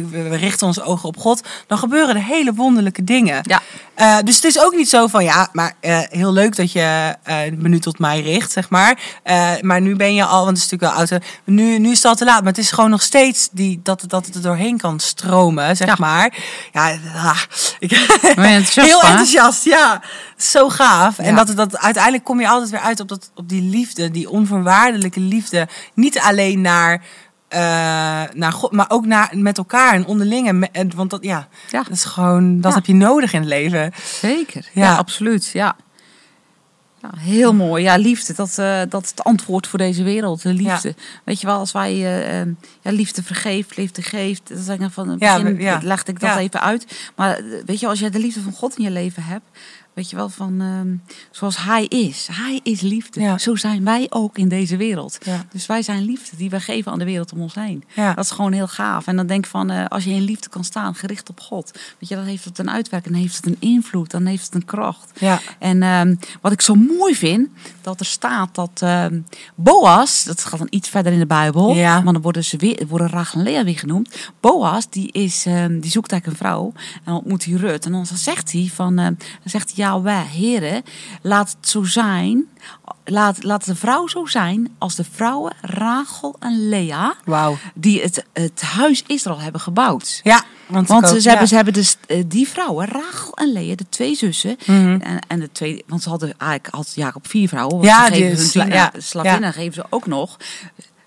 we, 0.00 0.36
richten 0.36 0.66
onze 0.66 0.82
ogen 0.82 1.08
op 1.08 1.16
God, 1.16 1.42
dan 1.66 1.78
gebeuren 1.78 2.14
er 2.14 2.22
hele 2.22 2.54
wonderlijke 2.54 3.04
dingen. 3.04 3.42
Eh, 3.94 4.16
dus 4.24 4.34
het 4.34 4.44
is 4.44 4.60
ook 4.60 4.74
niet 4.74 4.88
zo 4.88 5.06
van 5.06 5.24
ja, 5.24 5.48
maar 5.52 5.72
heel 6.10 6.32
leuk 6.32 6.56
dat 6.56 6.72
je 6.72 7.14
me 7.56 7.68
nu 7.68 7.78
tot 7.78 7.98
mij 7.98 8.20
richt, 8.20 8.52
zeg 8.52 8.70
maar. 8.70 8.98
Maar 9.60 9.80
nu 9.80 9.96
ben 9.96 10.14
je 10.14 10.24
al, 10.24 10.44
want 10.44 10.56
het 10.56 10.66
is 10.66 10.70
natuurlijk 10.70 11.08
wel 11.10 11.18
oud. 11.18 11.24
Nu, 11.44 11.78
nu 11.78 11.90
is 11.90 11.96
het 11.96 12.04
al 12.04 12.14
te 12.14 12.24
laat. 12.24 12.38
Maar 12.38 12.52
het 12.52 12.58
is 12.58 12.70
gewoon 12.70 12.90
nog 12.90 13.02
steeds 13.02 13.48
die, 13.52 13.80
dat, 13.82 14.04
dat 14.06 14.26
het 14.26 14.34
er 14.34 14.42
doorheen 14.42 14.78
kan 14.78 15.00
stromen, 15.04 15.76
zeg 15.76 15.86
Ja. 15.88 15.94
maar. 15.98 16.34
Ja, 16.72 16.96
ah, 17.14 17.40
ik, 17.78 17.92
enthousiast 17.92 18.88
heel 18.90 19.00
hè? 19.00 19.08
enthousiast, 19.08 19.64
ja. 19.64 20.00
Zo 20.36 20.68
gaaf. 20.68 21.18
En 21.18 21.34
dat, 21.34 21.52
dat 21.56 21.78
uiteindelijk 21.78 22.24
kom 22.24 22.40
je 22.40 22.48
altijd 22.48 22.70
weer 22.70 22.80
uit 22.80 23.00
op, 23.00 23.08
dat, 23.08 23.30
op 23.34 23.48
die 23.48 23.62
liefde, 23.62 24.10
die 24.10 24.30
onvoorwaardelijke 24.30 25.20
liefde. 25.20 25.68
Niet 25.94 26.18
alleen 26.18 26.60
naar. 26.60 27.02
eh, 27.48 27.60
naar 28.34 28.52
God, 28.52 28.72
maar 28.72 28.86
ook 28.88 29.06
naar, 29.06 29.30
met 29.32 29.58
elkaar 29.58 29.92
en 29.94 30.06
onderling. 30.06 30.48
En, 30.48 30.58
me- 30.58 30.68
en- 30.72 30.90
want 30.96 31.10
dat, 31.10 31.24
ja, 31.24 31.48
Ja. 31.70 31.82
dat 31.82 31.90
is 31.92 32.04
gewoon, 32.04 32.60
dat 32.60 32.74
heb 32.74 32.86
je 32.86 32.94
nodig 32.94 33.32
in 33.32 33.40
het 33.40 33.48
leven. 33.48 33.92
Zeker, 34.20 34.68
Ja. 34.72 34.94
absoluut. 34.96 35.50
Ja. 35.52 35.76
Ja, 37.04 37.18
heel 37.18 37.54
mooi. 37.54 37.82
Ja, 37.82 37.96
liefde, 37.96 38.34
dat, 38.34 38.58
eh, 38.58 38.80
dat 38.88 39.02
is 39.02 39.10
het 39.10 39.24
antwoord 39.24 39.66
voor 39.66 39.78
deze 39.78 40.02
wereld. 40.02 40.42
De 40.42 40.52
liefde. 40.52 40.94
Weet 41.24 41.40
je 41.40 41.46
wel, 41.46 41.58
als 41.58 41.72
wij 41.72 41.92
eh, 41.92 42.46
ja, 42.80 42.90
liefde 42.90 43.22
vergeeft, 43.22 43.76
liefde 43.76 44.02
geeft. 44.02 44.50
Zeg 44.54 44.78
ik 44.78 44.90
van 44.90 45.08
het 45.08 45.18
begin 45.18 45.60
ja. 45.60 45.80
legde 45.82 46.12
ik 46.12 46.20
dat 46.20 46.36
even 46.36 46.60
uit. 46.60 47.10
Maar 47.16 47.36
eh, 47.36 47.44
weet 47.66 47.80
je, 47.80 47.86
als 47.86 47.98
jij 48.00 48.10
de 48.10 48.18
liefde 48.18 48.40
van 48.40 48.52
God 48.52 48.76
in 48.76 48.84
je 48.84 48.90
leven 48.90 49.22
hebt. 49.22 49.44
Weet 49.94 50.10
je 50.10 50.16
wel, 50.16 50.28
van 50.28 50.60
ehm, 50.60 51.16
zoals 51.30 51.56
hij 51.56 51.84
is. 51.84 52.28
Hij 52.32 52.60
is 52.62 52.80
liefde. 52.80 53.20
Ja. 53.20 53.38
Zo 53.38 53.56
zijn 53.56 53.84
wij 53.84 54.06
ook 54.10 54.38
in 54.38 54.48
deze 54.48 54.76
wereld. 54.76 55.18
Ja. 55.22 55.44
Dus 55.52 55.66
wij 55.66 55.82
zijn 55.82 56.02
liefde 56.02 56.36
die 56.36 56.50
wij 56.50 56.60
geven 56.60 56.92
aan 56.92 56.98
de 56.98 57.04
wereld 57.04 57.32
om 57.32 57.40
ons 57.40 57.54
heen. 57.54 57.84
Ja. 57.94 58.14
Dat 58.14 58.24
is 58.24 58.30
gewoon 58.30 58.52
heel 58.52 58.68
gaaf. 58.68 59.06
En 59.06 59.16
dan 59.16 59.26
denk 59.26 59.44
ik 59.44 59.50
van, 59.50 59.70
eh, 59.70 59.86
als 59.86 60.04
je 60.04 60.10
in 60.10 60.22
liefde 60.22 60.48
kan 60.48 60.64
staan, 60.64 60.94
gericht 60.94 61.30
op 61.30 61.40
God. 61.40 61.70
Weet 61.98 62.08
je, 62.08 62.14
dan 62.14 62.24
heeft 62.24 62.44
het 62.44 62.58
een 62.58 62.70
uitwerking, 62.70 63.14
dan 63.14 63.22
heeft 63.22 63.36
het 63.36 63.46
een 63.46 63.56
invloed, 63.58 64.10
dan 64.10 64.26
heeft 64.26 64.44
het 64.44 64.54
een 64.54 64.64
kracht. 64.64 65.10
Ja. 65.18 65.40
En 65.58 65.82
ehm, 65.82 66.14
wat 66.40 66.52
ik 66.52 66.60
zo 66.60 66.74
mooi 66.74 67.14
vind, 67.14 67.48
dat 67.80 68.00
er 68.00 68.06
staat 68.06 68.54
dat 68.54 68.80
ehm, 68.82 69.20
Boas, 69.54 70.24
dat 70.24 70.44
gaat 70.44 70.58
dan 70.58 70.68
iets 70.70 70.88
verder 70.88 71.12
in 71.12 71.18
de 71.18 71.26
Bijbel, 71.26 71.74
maar 71.74 72.04
dan 72.04 72.20
worden 72.20 72.44
ze 72.44 72.56
weer, 72.56 72.86
worden 72.88 73.08
Rachel 73.08 73.38
en 73.38 73.44
Lea 73.44 73.64
weer 73.64 73.78
genoemd. 73.78 74.30
Boas, 74.40 74.90
die, 74.90 75.12
is, 75.12 75.42
die 75.80 75.90
zoekt 75.90 76.12
eigenlijk 76.12 76.26
een 76.26 76.46
vrouw 76.46 76.72
en 77.04 77.12
ontmoet 77.12 77.44
hij 77.44 77.54
Rut. 77.54 77.86
En 77.86 77.92
dan 77.92 78.06
zegt 78.06 78.52
hij 78.52 78.70
van, 78.74 78.96
dan 78.96 79.16
zegt 79.44 79.76
hij, 79.76 79.83
wij, 79.92 80.24
heren, 80.24 80.82
laat 81.22 81.56
het 81.60 81.68
zo 81.68 81.84
zijn, 81.84 82.44
laat, 83.04 83.42
laat 83.42 83.64
de 83.64 83.74
vrouw 83.74 84.06
zo 84.06 84.26
zijn 84.26 84.74
als 84.78 84.94
de 84.94 85.04
vrouwen 85.10 85.52
Rachel 85.60 86.36
en 86.40 86.68
Lea, 86.68 87.14
die 87.74 88.02
het, 88.02 88.24
het 88.32 88.62
huis 88.62 89.02
Israël 89.06 89.40
hebben 89.40 89.60
gebouwd. 89.60 90.20
Ja, 90.22 90.42
want, 90.66 90.88
Want 90.88 91.08
ze, 91.22 91.28
hebben, 91.28 91.48
ze 91.48 91.54
hebben 91.54 91.72
dus 91.72 91.96
eh, 92.06 92.22
die 92.26 92.48
vrouwen, 92.48 92.86
Rachel 92.86 93.32
en 93.36 93.52
Lea, 93.52 93.74
de 93.74 93.88
twee 93.88 94.14
zussen. 94.14 94.56
Mhm. 94.66 95.00
En, 95.00 95.18
en 95.28 95.40
de 95.40 95.52
twee, 95.52 95.84
want 95.86 96.02
ze 96.02 96.08
hadden 96.08 96.34
eigenlijk 96.38 96.74
had 96.74 96.92
Jacob 96.94 97.28
vier 97.28 97.48
vrouwen. 97.48 97.74
Want 97.74 97.86
Ja, 97.88 98.06
ze 98.06 98.12
geven 98.12 98.36
hun 98.36 98.46
sla- 98.46 98.64
ja, 98.66 98.92
slavinnen 98.96 99.52
geven 99.52 99.72
ze 99.74 99.84
ook 99.90 100.06
nog. 100.06 100.36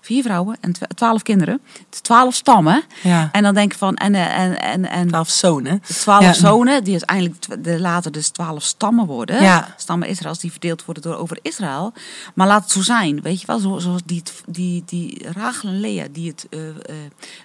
Vier 0.08 0.22
vrouwen 0.22 0.56
en 0.60 0.72
twa- 0.72 0.86
twaalf 0.94 1.22
kinderen. 1.22 1.60
Twaalf 2.02 2.34
stammen. 2.34 2.82
Ja. 3.02 3.28
En 3.32 3.42
dan 3.42 3.54
denk 3.54 3.72
ik 3.72 3.78
van, 3.78 3.94
en, 3.96 4.14
eh, 4.14 4.38
en, 4.38 4.60
en, 4.60 4.88
en 4.90 5.08
Twaalf 5.08 5.28
zonen. 5.28 5.80
twaalf 5.80 6.22
Ja. 6.24 6.32
zonen, 6.32 6.84
die 6.84 6.92
uiteindelijk 6.92 7.40
tw- 7.40 7.52
de, 7.62 7.80
later 7.80 8.12
dus 8.12 8.28
twaalf 8.28 8.62
stammen 8.62 9.06
worden. 9.06 9.42
Ja. 9.42 9.74
Stammen 9.76 10.08
Israëls, 10.08 10.38
die 10.38 10.50
verdeeld 10.50 10.84
worden 10.84 11.02
door 11.02 11.16
over 11.16 11.38
Israël. 11.42 11.92
Maar 12.34 12.46
laat 12.46 12.62
het 12.62 12.70
zo 12.72 12.80
zijn, 12.82 13.20
weet 13.22 13.40
je 13.40 13.46
wel, 13.46 13.58
zo- 13.58 13.78
zoals 13.78 14.02
die, 14.04 14.22
die, 14.46 14.82
die 14.86 15.26
Rachel 15.32 15.68
en 15.68 15.80
Lea, 15.80 16.06
die 16.12 16.28
het, 16.28 16.46
eh, 16.50 16.68
eh, 16.68 16.74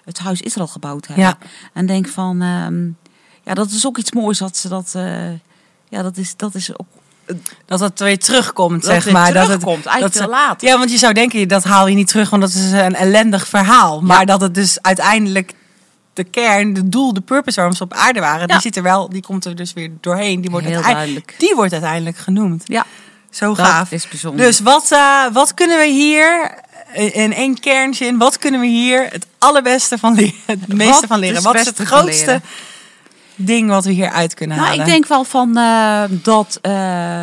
het 0.04 0.18
huis 0.18 0.40
Israël 0.40 0.66
gebouwd 0.68 1.06
hebben. 1.06 1.24
Ja. 1.24 1.38
En 1.72 1.86
denk 1.86 2.08
van, 2.08 2.42
ehm, 2.42 2.84
ja, 3.42 3.54
dat 3.54 3.70
is 3.70 3.86
ook 3.86 3.98
iets 3.98 4.12
moois 4.12 4.38
dat 4.38 4.56
ze 4.56 4.68
dat, 4.68 4.92
ja, 5.88 6.02
dat 6.02 6.16
is, 6.16 6.36
dat 6.36 6.54
is 6.54 6.78
ook 6.78 6.86
Dat 7.66 7.80
het 7.80 8.00
weer 8.00 8.18
terugkomt, 8.18 8.82
Dat 8.82 8.90
zeg 9.02 9.12
maar. 9.12 9.32
dat 9.32 9.48
het, 9.48 9.64
eigenlijk 9.64 10.00
dat 10.00 10.16
ze- 10.16 10.28
later. 10.28 10.68
Ja, 10.68 10.78
want 10.78 10.90
je 10.90 10.98
zou 10.98 11.12
denken, 11.12 11.48
dat 11.48 11.64
haal 11.64 11.86
je 11.86 11.94
niet 11.94 12.08
terug, 12.08 12.30
want 12.30 12.42
dat 12.42 12.50
is 12.50 12.70
een 12.72 12.94
ellendig 12.94 13.48
verhaal. 13.48 14.00
Maar 14.00 14.18
Ja. 14.18 14.24
dat 14.24 14.40
het 14.40 14.54
dus 14.54 14.78
uiteindelijk 14.82 15.52
de 16.12 16.24
kern, 16.24 16.72
de 16.72 16.88
doel, 16.88 17.12
de 17.14 17.20
purpose 17.20 17.56
waarom 17.56 17.76
ze 17.76 17.82
op 17.82 17.92
aarde 17.92 18.20
waren, 18.20 18.40
Ja. 18.40 18.46
die 18.46 18.60
zit 18.60 18.76
er 18.76 18.82
wel, 18.82 19.08
die 19.08 19.22
komt 19.22 19.44
er 19.44 19.56
dus 19.56 19.72
weer 19.72 19.90
doorheen. 20.00 20.40
Die 20.40 20.50
wordt, 20.50 20.66
Heel 20.66 20.74
uiteindelijk, 20.82 21.34
die 21.38 21.54
wordt 21.54 21.72
uiteindelijk 21.72 22.16
genoemd. 22.16 22.62
Ja, 22.66 22.84
Zo 23.30 23.54
dat 23.54 23.66
gaaf. 23.66 23.90
is 23.90 24.08
bijzonder. 24.08 24.46
Dus 24.46 24.60
wat, 24.60 24.90
eh, 24.92 25.24
wat 25.32 25.54
kunnen 25.54 25.78
we 25.78 25.86
hier, 25.86 26.54
in 26.92 27.12
in 27.12 27.32
één 27.34 27.60
kernzin, 27.60 28.18
wat 28.18 28.38
kunnen 28.38 28.60
we 28.60 28.66
hier 28.66 29.08
het 29.10 29.26
allerbeste 29.38 29.98
van 29.98 30.14
leren? 30.14 30.34
Het 30.46 30.68
meeste 30.72 30.92
Wat 30.92 31.04
van 31.08 31.18
leren? 31.18 31.42
Wat 31.42 31.54
is 31.54 31.66
het 31.66 31.78
grootste 31.78 32.40
ding 33.36 33.68
wat 33.68 33.84
we 33.84 33.90
hieruit 33.92 34.34
kunnen 34.34 34.56
nou, 34.56 34.68
halen? 34.68 34.84
ik 34.86 34.90
denk 34.92 35.06
wel 35.06 35.24
van 35.24 35.56
eh, 35.56 36.02
dat 36.10 36.58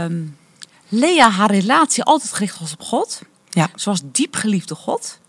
ehm, 0.04 0.22
Lea 0.90 1.30
haar 1.30 1.52
relatie 1.52 2.04
altijd 2.04 2.32
gericht 2.34 2.60
was 2.60 2.74
op 2.74 2.82
God. 2.82 3.22
Ja. 3.50 3.70
Ze 3.76 3.90
was 3.90 4.02
diep 4.06 4.36
geliefd 4.36 4.68
door 4.68 4.78
God. 4.78 5.20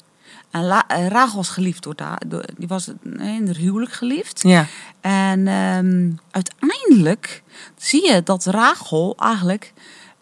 En 0.50 0.64
La- 0.64 0.86
eh, 0.88 1.06
Rachel 1.08 1.36
was 1.36 1.48
geliefd 1.48 1.82
door, 1.82 1.94
da- 1.96 2.18
door 2.26 2.44
die 2.56 2.68
was 2.68 2.88
eh, 2.88 3.26
in 3.34 3.46
het 3.48 3.56
huwelijk 3.56 3.92
geliefd. 3.92 4.40
Ja. 4.42 4.66
En 5.00 5.46
ehm, 5.48 6.10
uiteindelijk 6.30 7.42
zie 7.76 8.06
je 8.12 8.22
dat 8.22 8.44
Rachel 8.44 9.16
eigenlijk. 9.18 9.72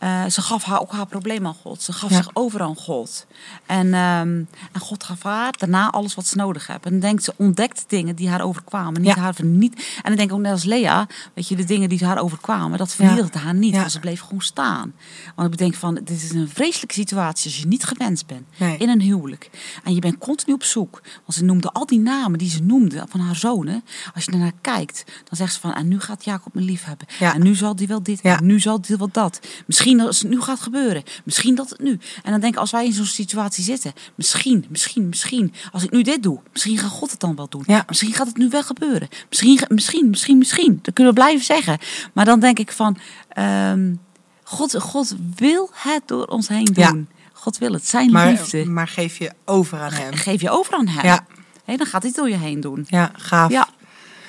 Eh, 0.00 0.26
ze 0.26 0.40
gaf 0.42 0.64
haar 0.64 0.80
ook 0.80 0.92
haar 0.92 1.06
probleem 1.06 1.46
aan 1.46 1.54
God. 1.62 1.82
Ze 1.82 1.92
gaf 1.92 2.10
Ja. 2.10 2.16
zich 2.16 2.30
over 2.32 2.62
aan 2.62 2.76
God. 2.76 3.26
En, 3.66 3.94
ehm, 3.94 4.28
en 4.72 4.80
God 4.80 5.04
gaf 5.04 5.22
haar 5.22 5.52
daarna 5.58 5.90
alles 5.90 6.14
wat 6.14 6.26
ze 6.26 6.36
nodig 6.36 6.66
heeft. 6.66 6.84
En 6.84 6.90
dan 6.90 7.00
denkt 7.00 7.24
ze 7.24 7.34
ontdekt 7.36 7.84
dingen 7.88 8.16
die 8.16 8.28
haar 8.28 8.40
overkwamen. 8.42 9.00
Niet 9.02 9.14
Ja. 9.14 9.20
haar 9.20 9.34
verniet. 9.34 9.74
En 9.74 10.02
dan 10.02 10.16
denk 10.16 10.28
ik 10.30 10.34
ook 10.34 10.40
net 10.42 10.52
als 10.52 10.64
Lea. 10.64 11.06
Weet 11.34 11.48
je, 11.48 11.56
de 11.56 11.64
dingen 11.64 11.88
die 11.88 12.04
haar 12.04 12.18
overkwamen. 12.18 12.78
Dat 12.78 12.94
vernietigde 12.94 13.38
haar 13.38 13.54
niet. 13.54 13.76
Want 13.76 13.92
ze 13.92 14.00
bleef 14.00 14.20
gewoon 14.20 14.40
staan. 14.40 14.92
Want 15.34 15.52
ik 15.52 15.58
denk 15.58 15.74
van, 15.74 15.94
dit 15.94 16.10
is 16.10 16.30
een 16.32 16.48
vreselijke 16.48 16.94
situatie 16.94 17.50
als 17.50 17.58
je 17.60 17.66
niet 17.66 17.84
gewenst 17.84 18.26
bent. 18.26 18.46
Nee. 18.56 18.76
In 18.76 18.88
een 18.88 19.00
huwelijk. 19.00 19.50
En 19.84 19.94
je 19.94 20.00
bent 20.00 20.18
continu 20.18 20.52
op 20.54 20.62
zoek. 20.64 21.00
Want 21.02 21.34
ze 21.34 21.44
noemde 21.44 21.72
al 21.72 21.86
die 21.86 21.98
namen 22.00 22.38
die 22.38 22.50
ze 22.50 22.62
noemde 22.62 23.04
van 23.08 23.20
haar 23.20 23.36
zonen. 23.36 23.84
Als 24.14 24.24
je 24.24 24.30
daarnaar 24.30 24.52
kijkt, 24.60 25.04
dan 25.06 25.36
zegt 25.36 25.52
ze 25.54 25.60
van, 25.60 25.74
en 25.74 25.88
nu 25.88 26.00
gaat 26.00 26.24
Jacob 26.24 26.54
me 26.54 26.60
lief 26.60 26.84
hebben. 26.84 27.06
En 27.18 27.42
nu 27.42 27.54
zal 27.54 27.76
die 27.76 27.86
wel 27.86 28.02
dit. 28.02 28.20
En 28.20 28.46
nu 28.46 28.60
zal 28.60 28.80
die 28.80 28.96
wel 28.96 29.08
dat. 29.12 29.40
Misschien 29.66 29.89
als 30.00 30.18
het 30.20 30.30
nu 30.30 30.40
gaat 30.40 30.60
gebeuren. 30.60 31.02
Misschien 31.24 31.54
dat 31.54 31.70
het 31.70 31.80
nu. 31.80 31.98
En 32.22 32.30
dan 32.30 32.40
denk 32.40 32.54
ik, 32.54 32.60
als 32.60 32.70
wij 32.70 32.84
in 32.86 32.92
zo'n 32.92 33.04
situatie 33.04 33.64
zitten. 33.64 33.92
Misschien, 34.14 34.64
misschien, 34.68 35.08
misschien. 35.08 35.54
Als 35.72 35.82
ik 35.82 35.90
nu 35.90 36.02
dit 36.02 36.22
doe. 36.22 36.40
Misschien 36.52 36.78
gaat 36.78 36.90
God 36.90 37.10
het 37.10 37.20
dan 37.20 37.36
wel 37.36 37.48
doen. 37.48 37.62
Ja. 37.66 37.84
Misschien 37.88 38.12
gaat 38.12 38.26
het 38.26 38.36
nu 38.36 38.48
wel 38.48 38.62
gebeuren. 38.62 39.08
Misschien, 39.28 39.60
misschien, 39.68 40.10
misschien, 40.10 40.38
misschien. 40.38 40.78
Dat 40.82 40.94
kunnen 40.94 41.14
we 41.14 41.20
blijven 41.20 41.44
zeggen. 41.44 41.78
Maar 42.12 42.24
dan 42.24 42.40
denk 42.40 42.58
ik 42.58 42.72
van, 42.72 42.96
ehm, 43.28 43.94
God, 44.42 44.80
God 44.82 45.14
wil 45.36 45.70
het 45.74 46.02
door 46.06 46.26
ons 46.26 46.48
heen 46.48 46.70
Ja. 46.74 46.90
doen. 46.90 47.08
God 47.32 47.58
wil 47.58 47.72
het. 47.72 47.86
Zijn 47.88 48.10
Maar, 48.10 48.30
liefde. 48.30 48.64
maar 48.64 48.88
geef 48.88 49.18
je 49.18 49.32
over 49.44 49.78
aan 49.80 49.92
hem. 49.92 50.14
Geef 50.14 50.40
je 50.40 50.50
over 50.50 50.74
aan 50.74 50.86
hem. 50.88 51.04
Ja. 51.04 51.26
Hé, 51.64 51.76
dan 51.76 51.86
gaat 51.86 52.02
hij 52.02 52.10
het 52.10 52.18
door 52.20 52.28
je 52.30 52.36
heen 52.36 52.60
doen. 52.60 52.84
Ja, 52.88 53.10
gaaf. 53.16 53.50
Ja. 53.50 53.68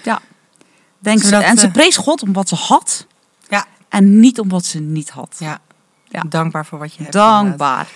ja. 0.03 0.21
Denk 0.99 1.21
ze, 1.23 1.35
en 1.35 1.57
ze 1.57 1.71
prees 1.71 1.97
God 1.97 2.21
om 2.23 2.33
wat 2.33 2.49
ze 2.49 2.55
had. 2.55 3.07
En 3.91 4.19
niet 4.19 4.39
om 4.39 4.49
wat 4.49 4.65
ze 4.65 4.79
niet 4.79 5.09
had. 5.09 5.35
Ja. 5.39 5.59
Ja. 6.09 6.23
Dankbaar 6.29 6.65
voor 6.65 6.79
wat 6.79 6.93
je 6.93 7.03
hebt. 7.03 7.15
inderdaad. 7.15 7.43
Dankbaar. 7.43 7.87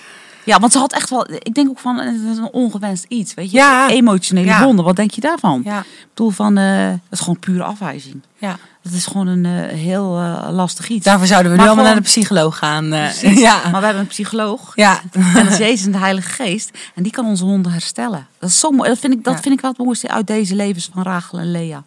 Ja, 0.44 0.60
want 0.60 0.72
ze 0.72 0.78
had 0.80 0.94
echt 0.94 1.10
wel... 1.10 1.32
Ik 1.32 1.54
denk 1.54 1.70
ook 1.70 1.80
van, 1.80 1.98
het 1.98 2.16
is 2.32 2.38
een 2.38 2.50
ongewenst 2.52 3.06
iets. 3.08 3.34
Weet 3.34 3.52
je? 3.52 3.58
Ja. 3.58 3.90
Emotionele 3.90 4.46
Ja. 4.48 4.64
wonden. 4.64 4.86
Wat 4.86 4.96
denk 4.96 5.12
je 5.12 5.22
daarvan? 5.22 5.62
Ja. 5.64 5.80
Ik 5.80 6.08
bedoel 6.14 6.30
van... 6.30 6.58
eh 6.58 6.88
dat 6.90 7.00
is 7.12 7.20
gewoon 7.20 7.40
pure 7.40 7.64
afwijzing. 7.64 8.22
ja. 8.38 8.58
Dat 8.82 8.94
is 8.94 9.06
gewoon 9.06 9.28
een 9.28 9.46
eh, 9.46 9.78
heel 9.78 10.18
eh, 10.20 10.48
lastig 10.52 10.88
iets. 10.90 11.06
Daarvoor 11.06 11.28
zouden 11.28 11.52
we 11.52 11.58
Maar 11.58 11.66
nu 11.66 11.72
allemaal 11.72 11.86
gewoon- 11.94 12.04
naar 12.04 12.14
de 12.14 12.20
psycholoog 12.20 12.58
gaan. 12.58 12.94
eh, 12.94 13.38
ja. 13.48 13.56
Maar 13.72 13.80
we 13.80 13.86
hebben 13.86 14.04
een 14.04 14.08
psycholoog. 14.10 14.72
Ja. 14.76 15.00
En 15.12 15.34
dat 15.34 15.52
is 15.52 15.58
Jezus 15.58 15.86
en 15.86 15.92
de 15.92 15.98
Heilige 15.98 16.30
Geest. 16.30 16.78
En 16.96 17.04
die 17.04 17.12
kan 17.12 17.26
onze 17.26 17.44
honden 17.44 17.72
herstellen. 17.72 18.28
Dat 18.40 18.50
is 18.50 18.60
zo 18.60 18.72
mooi. 18.72 18.90
Dat 18.90 19.00
vind 19.00 19.14
ik, 19.14 19.24
dat 19.24 19.40
vind 19.40 19.56
ik 19.56 19.62
wel 19.62 19.72
het 19.72 19.80
mooiste 19.80 20.08
uit 20.10 20.28
deze 20.28 20.56
levens 20.56 20.90
van 20.94 21.04
Rachel 21.04 21.40
en 21.40 21.52
Lea. 21.52 21.84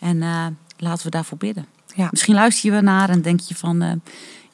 En 0.00 0.22
eh, 0.22 0.46
laten 0.78 1.04
we 1.04 1.10
daarvoor 1.10 1.38
bidden. 1.38 1.66
Ja. 1.94 2.08
Misschien 2.10 2.34
luister 2.34 2.66
je 2.66 2.70
wel 2.70 2.82
naar 2.92 3.10
en 3.10 3.22
denk 3.22 3.40
je 3.40 3.54
van... 3.54 3.82
eh, 3.82 3.92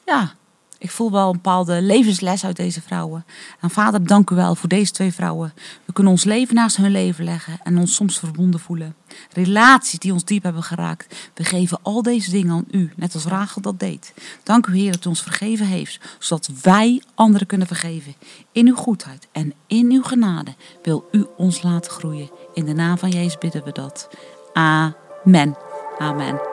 ja, 0.05 0.33
ik 0.81 0.91
voel 0.91 1.11
wel 1.11 1.25
een 1.25 1.31
bepaalde 1.31 1.81
levensles 1.81 2.45
uit 2.45 2.55
deze 2.55 2.81
vrouwen. 2.81 3.25
En 3.59 3.69
vader, 3.69 4.07
dank 4.07 4.29
u 4.29 4.35
wel 4.35 4.55
voor 4.55 4.69
deze 4.69 4.91
twee 4.91 5.13
vrouwen. 5.13 5.53
We 5.85 5.93
kunnen 5.93 6.11
ons 6.11 6.23
leven 6.23 6.55
naast 6.55 6.77
hun 6.77 6.91
leven 6.91 7.23
leggen 7.23 7.59
en 7.63 7.77
ons 7.77 7.95
soms 7.95 8.19
verbonden 8.19 8.59
voelen. 8.59 8.95
Relaties 9.31 9.99
die 9.99 10.13
ons 10.13 10.25
diep 10.25 10.43
hebben 10.43 10.63
geraakt. 10.63 11.29
We 11.33 11.43
geven 11.43 11.79
al 11.81 12.01
deze 12.01 12.31
dingen 12.31 12.51
aan 12.51 12.65
u, 12.71 12.91
net 12.95 13.13
als 13.13 13.25
Rachel 13.25 13.61
dat 13.61 13.79
deed. 13.79 14.13
Dank 14.43 14.67
u 14.67 14.77
Heer 14.77 14.91
dat 14.91 15.05
u 15.05 15.09
ons 15.09 15.21
vergeven 15.21 15.65
heeft, 15.65 15.99
zodat 16.19 16.49
wij 16.61 17.01
anderen 17.15 17.47
kunnen 17.47 17.67
vergeven. 17.67 18.15
In 18.51 18.67
uw 18.67 18.75
goedheid 18.75 19.27
en 19.31 19.53
in 19.67 19.91
uw 19.91 20.03
genade 20.03 20.55
wil 20.83 21.07
u 21.11 21.25
ons 21.37 21.61
laten 21.61 21.91
groeien. 21.91 22.29
In 22.53 22.65
de 22.65 22.73
naam 22.73 22.97
van 22.97 23.09
Jezus 23.09 23.37
bidden 23.37 23.63
we 23.63 23.71
dat. 23.71 24.09
Amen. 24.53 25.55
Amen. 25.99 26.50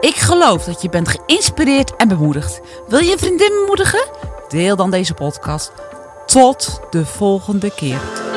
Ik 0.00 0.16
geloof 0.16 0.64
dat 0.64 0.82
je 0.82 0.88
bent 0.88 1.08
geïnspireerd 1.08 1.96
en 1.96 2.08
bemoedigd. 2.08 2.60
Wil 2.88 2.98
je 2.98 3.12
een 3.12 3.18
vriendin 3.18 3.48
bemoedigen? 3.48 4.08
Deel 4.48 4.76
dan 4.76 4.90
deze 4.90 5.14
podcast. 5.14 5.72
Tot 6.26 6.80
de 6.90 7.06
volgende 7.06 7.74
keer. 7.74 8.29